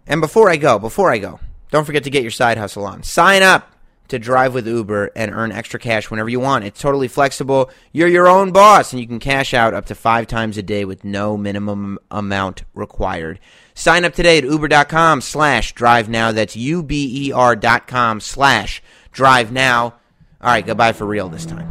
[0.06, 1.40] And before I go, before I go,
[1.70, 3.02] don't forget to get your side hustle on.
[3.02, 3.73] Sign up
[4.08, 6.64] to drive with Uber and earn extra cash whenever you want.
[6.64, 7.70] It's totally flexible.
[7.92, 10.84] You're your own boss and you can cash out up to five times a day
[10.84, 13.40] with no minimum amount required.
[13.74, 16.32] Sign up today at uber.com slash drive now.
[16.32, 19.94] That's U-B-E-R dot com slash drive now.
[20.40, 21.68] All right, goodbye for real this time.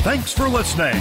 [0.00, 1.00] Thanks for listening.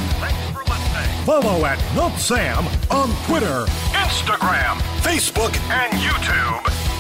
[1.26, 6.93] Follow at Not Sam on Twitter, Instagram, Facebook, and YouTube.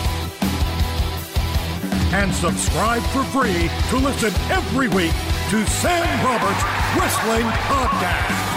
[2.13, 5.13] And subscribe for free to listen every week
[5.49, 6.63] to Sam Roberts
[6.95, 8.52] Wrestling Podcast.